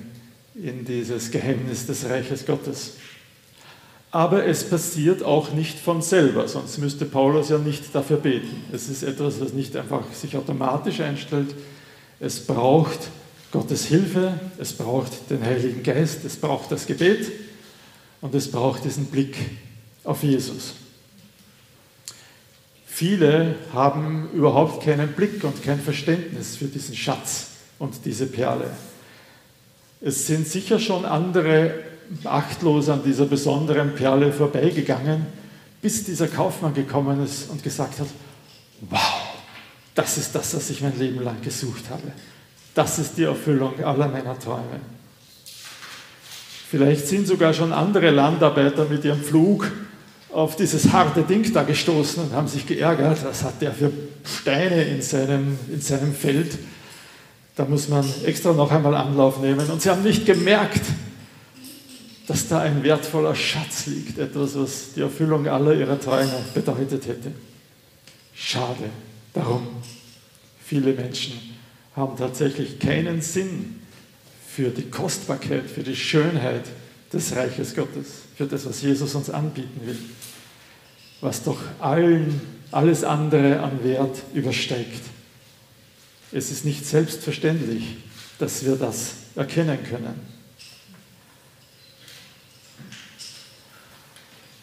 in 0.56 0.86
dieses 0.86 1.32
Geheimnis 1.32 1.86
des 1.86 2.06
Reiches 2.10 2.46
Gottes. 2.46 2.94
Aber 4.12 4.46
es 4.46 4.68
passiert 4.68 5.22
auch 5.22 5.52
nicht 5.52 5.78
von 5.78 6.02
selber, 6.02 6.48
sonst 6.48 6.80
müsste 6.80 7.06
Paulus 7.06 7.50
ja 7.50 7.60
nicht 7.60 7.94
dafür 7.94 8.18
beten. 8.18 8.64
Es 8.72 8.90
ist 8.90 9.04
etwas, 9.04 9.40
was 9.40 9.54
nicht 9.54 9.76
einfach 9.76 10.02
sich 10.14 10.36
automatisch 10.36 11.00
einstellt. 11.00 11.54
Es 12.20 12.46
braucht 12.46 12.98
Gottes 13.52 13.86
Hilfe, 13.86 14.40
es 14.58 14.74
braucht 14.74 15.30
den 15.30 15.44
Heiligen 15.44 15.84
Geist, 15.84 16.26
es 16.26 16.38
braucht 16.38 16.72
das 16.72 16.88
Gebet 16.88 17.32
und 18.22 18.34
es 18.34 18.50
braucht 18.50 18.84
diesen 18.84 19.06
Blick 19.06 19.36
auf 20.04 20.24
Jesus. 20.24 20.74
Viele 22.86 23.56
haben 23.74 24.30
überhaupt 24.34 24.84
keinen 24.84 25.14
Blick 25.14 25.44
und 25.44 25.64
kein 25.64 25.80
Verständnis 25.80 26.58
für 26.58 26.66
diesen 26.66 26.96
Schatz 26.96 27.48
und 27.78 28.06
diese 28.06 28.26
Perle. 28.26 28.72
Es 30.02 30.28
sind 30.28 30.48
sicher 30.48 30.80
schon 30.80 31.06
andere 31.06 31.76
achtlos 32.24 32.90
an 32.90 33.04
dieser 33.04 33.26
besonderen 33.26 33.96
Perle 33.96 34.32
vorbeigegangen, 34.32 35.26
bis 35.82 36.04
dieser 36.04 36.28
Kaufmann 36.28 36.74
gekommen 36.74 37.24
ist 37.24 37.50
und 37.50 37.64
gesagt 37.64 38.00
hat, 38.00 38.08
wow, 38.90 39.00
das 39.96 40.18
ist 40.18 40.34
das, 40.34 40.56
was 40.56 40.70
ich 40.70 40.82
mein 40.82 40.98
Leben 40.98 41.24
lang 41.24 41.42
gesucht 41.42 41.90
habe. 41.90 42.12
Das 42.74 43.00
ist 43.00 43.18
die 43.18 43.24
Erfüllung 43.24 43.84
aller 43.84 44.08
meiner 44.08 44.38
Träume. 44.38 44.80
Vielleicht 46.70 47.08
sind 47.08 47.28
sogar 47.28 47.54
schon 47.54 47.74
andere 47.74 48.12
Landarbeiter 48.12 48.86
mit 48.86 49.04
ihrem 49.04 49.22
Flug 49.22 49.72
auf 50.32 50.56
dieses 50.56 50.92
harte 50.94 51.24
Ding 51.24 51.52
da 51.52 51.64
gestoßen 51.64 52.24
und 52.24 52.34
haben 52.34 52.48
sich 52.48 52.68
geärgert. 52.68 53.26
Was 53.26 53.44
hat 53.44 53.62
der 53.62 53.72
für 53.72 53.92
Steine 54.24 54.84
in 54.84 55.02
seinem, 55.02 55.58
in 55.72 55.82
seinem 55.82 56.14
Feld? 56.14 56.58
Da 57.56 57.66
muss 57.66 57.90
man 57.90 58.06
extra 58.24 58.54
noch 58.54 58.72
einmal 58.72 58.96
Anlauf 58.96 59.42
nehmen. 59.42 59.68
Und 59.70 59.82
sie 59.82 59.90
haben 59.90 60.04
nicht 60.04 60.26
gemerkt, 60.26 60.84
dass 62.30 62.48
da 62.48 62.60
ein 62.60 62.84
wertvoller 62.84 63.34
Schatz 63.34 63.88
liegt, 63.88 64.20
etwas, 64.20 64.56
was 64.56 64.94
die 64.96 65.02
Erfüllung 65.02 65.48
aller 65.48 65.74
ihrer 65.74 66.00
Träume 66.00 66.46
bedeutet 66.54 67.08
hätte. 67.08 67.32
Schade. 68.36 68.92
Darum, 69.34 69.68
viele 70.64 70.94
Menschen 70.94 71.34
haben 71.96 72.16
tatsächlich 72.16 72.78
keinen 72.78 73.20
Sinn 73.24 73.82
für 74.48 74.70
die 74.70 74.92
Kostbarkeit, 74.92 75.68
für 75.68 75.82
die 75.82 75.96
Schönheit 75.96 76.66
des 77.12 77.36
Reiches 77.36 77.74
Gottes, 77.74 78.06
für 78.36 78.46
das, 78.46 78.64
was 78.68 78.84
Jesus 78.84 79.16
uns 79.16 79.32
anbieten 79.32 79.82
will, 79.84 79.98
was 81.22 81.42
doch 81.42 81.58
allen, 81.80 82.40
alles 82.70 83.04
andere 83.04 83.60
an 83.62 83.84
Wert 83.84 84.22
übersteigt. 84.36 85.02
Es 86.32 86.52
ist 86.52 86.64
nicht 86.64 86.86
selbstverständlich, 86.86 87.98
dass 88.38 88.64
wir 88.64 88.76
das 88.76 89.14
erkennen 89.36 89.80
können. 89.84 90.39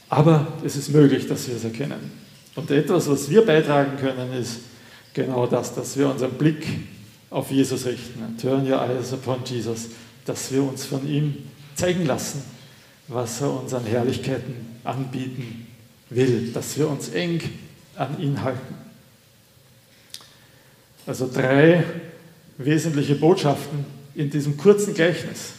Aber 0.09 0.47
es 0.65 0.77
ist 0.77 0.91
möglich, 0.91 1.27
dass 1.27 1.49
wir 1.49 1.57
es 1.57 1.65
erkennen. 1.65 2.13
Und 2.55 2.71
etwas, 2.71 3.09
was 3.09 3.29
wir 3.29 3.45
beitragen 3.45 3.97
können, 3.99 4.33
ist 4.33 4.61
genau 5.13 5.47
das, 5.47 5.75
dass 5.75 5.97
wir 5.97 6.09
unseren 6.09 6.33
Blick 6.33 6.67
auf 7.31 7.51
Jesus 7.51 7.87
richten. 7.87 8.37
Turn 8.41 8.71
your 8.71 8.81
eyes 8.81 9.13
upon 9.13 9.45
Jesus. 9.45 9.89
Dass 10.25 10.53
wir 10.53 10.63
uns 10.63 10.85
von 10.85 11.07
ihm 11.09 11.35
zeigen 11.75 12.07
lassen, 12.07 12.43
was 13.09 13.41
er 13.41 13.51
uns 13.51 13.75
an 13.75 13.85
Herrlichkeiten 13.85 14.55
anbieten 14.85 15.67
will. 16.11 16.51
Dass 16.53 16.79
wir 16.79 16.89
uns 16.89 17.09
eng 17.11 17.41
an 17.97 18.21
ihn 18.21 18.43
halten. 18.43 18.75
Also 21.07 21.31
drei 21.33 21.85
wesentliche 22.59 23.15
Botschaften 23.15 23.85
in 24.15 24.31
diesem 24.31 24.57
kurzen 24.57 24.95
Gleichnis. 24.95 25.53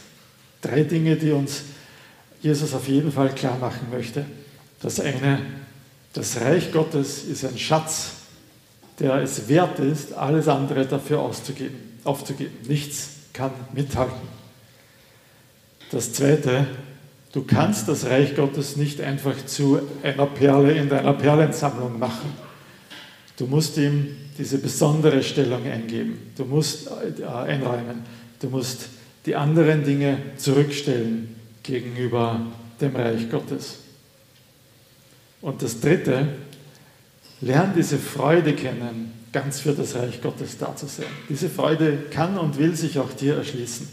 Drei 0.60 0.82
Dinge, 0.82 1.16
die 1.16 1.30
uns 1.30 1.62
Jesus 2.40 2.74
auf 2.74 2.88
jeden 2.88 3.12
Fall 3.12 3.34
klar 3.34 3.58
machen 3.58 3.88
möchte. 3.90 4.24
Das 4.80 5.00
eine, 5.00 5.40
das 6.12 6.40
Reich 6.40 6.72
Gottes 6.72 7.24
ist 7.24 7.44
ein 7.44 7.58
Schatz, 7.58 8.12
der 9.00 9.14
es 9.16 9.48
wert 9.48 9.78
ist, 9.78 10.12
alles 10.12 10.48
andere 10.48 10.86
dafür 10.86 11.20
auszugeben, 11.20 11.76
aufzugeben. 12.04 12.52
Nichts 12.66 13.10
kann 13.32 13.50
mithalten. 13.72 14.28
Das 15.90 16.12
zweite, 16.12 16.66
du 17.32 17.42
kannst 17.42 17.88
das 17.88 18.04
Reich 18.06 18.36
Gottes 18.36 18.76
nicht 18.76 19.00
einfach 19.00 19.34
zu 19.46 19.80
einer 20.02 20.26
Perle 20.26 20.72
in 20.72 20.88
deiner 20.88 21.14
Perlensammlung 21.14 21.98
machen. 21.98 22.32
Du 23.36 23.46
musst 23.46 23.76
ihm 23.78 24.16
diese 24.36 24.58
besondere 24.58 25.22
Stellung 25.22 25.64
eingeben. 25.64 26.32
Du 26.36 26.44
musst 26.44 26.88
äh, 26.88 27.24
einräumen. 27.24 28.04
Du 28.40 28.48
musst 28.48 28.88
die 29.26 29.34
anderen 29.34 29.84
Dinge 29.84 30.18
zurückstellen 30.36 31.37
gegenüber 31.68 32.40
dem 32.80 32.96
Reich 32.96 33.30
Gottes. 33.30 33.78
Und 35.40 35.62
das 35.62 35.80
Dritte, 35.80 36.28
lern 37.40 37.72
diese 37.76 37.98
Freude 37.98 38.54
kennen, 38.54 39.12
ganz 39.32 39.60
für 39.60 39.72
das 39.72 39.94
Reich 39.94 40.20
Gottes 40.20 40.58
da 40.58 40.74
zu 40.74 40.86
sein. 40.86 41.06
Diese 41.28 41.48
Freude 41.48 42.06
kann 42.10 42.38
und 42.38 42.58
will 42.58 42.74
sich 42.74 42.98
auch 42.98 43.12
dir 43.12 43.36
erschließen. 43.36 43.86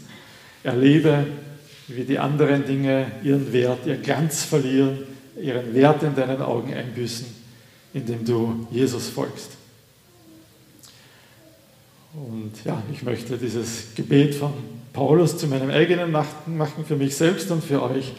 Erlebe, 0.64 1.26
wie 1.88 2.04
die 2.04 2.18
anderen 2.18 2.64
Dinge 2.64 3.12
ihren 3.22 3.52
Wert, 3.52 3.86
ihren 3.86 4.02
Glanz 4.02 4.42
verlieren, 4.42 4.98
ihren 5.40 5.74
Wert 5.74 6.02
in 6.02 6.16
deinen 6.16 6.40
Augen 6.40 6.74
einbüßen, 6.74 7.26
indem 7.92 8.24
du 8.24 8.66
Jesus 8.70 9.08
folgst. 9.08 9.50
Und 12.14 12.52
ja, 12.64 12.82
ich 12.90 13.02
möchte 13.02 13.36
dieses 13.36 13.94
Gebet 13.94 14.34
von 14.34 14.54
Paulus 14.96 15.36
zu 15.36 15.46
meinem 15.46 15.68
eigenen 15.68 16.10
machen, 16.10 16.86
für 16.88 16.96
mich 16.96 17.14
selbst 17.16 17.50
und 17.50 17.62
für 17.62 17.82
euch. 17.82 18.14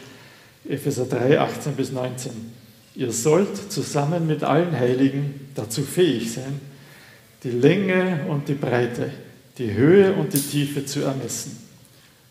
Epheser 0.69 1.07
3, 1.07 1.39
18 1.39 1.73
bis 1.73 1.91
19. 1.91 2.31
Ihr 2.93 3.11
sollt 3.11 3.71
zusammen 3.71 4.27
mit 4.27 4.43
allen 4.43 4.77
Heiligen 4.77 5.49
dazu 5.55 5.81
fähig 5.81 6.31
sein, 6.31 6.59
die 7.43 7.49
Länge 7.49 8.27
und 8.29 8.47
die 8.47 8.53
Breite, 8.53 9.09
die 9.57 9.73
Höhe 9.73 10.13
und 10.13 10.33
die 10.33 10.39
Tiefe 10.39 10.85
zu 10.85 10.99
ermessen 11.01 11.57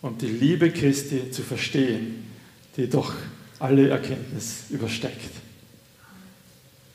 und 0.01 0.23
die 0.23 0.29
Liebe 0.29 0.71
Christi 0.71 1.33
zu 1.33 1.43
verstehen, 1.43 2.29
die 2.77 2.89
doch 2.89 3.15
alle 3.59 3.89
Erkenntnis 3.89 4.67
übersteigt. 4.71 5.33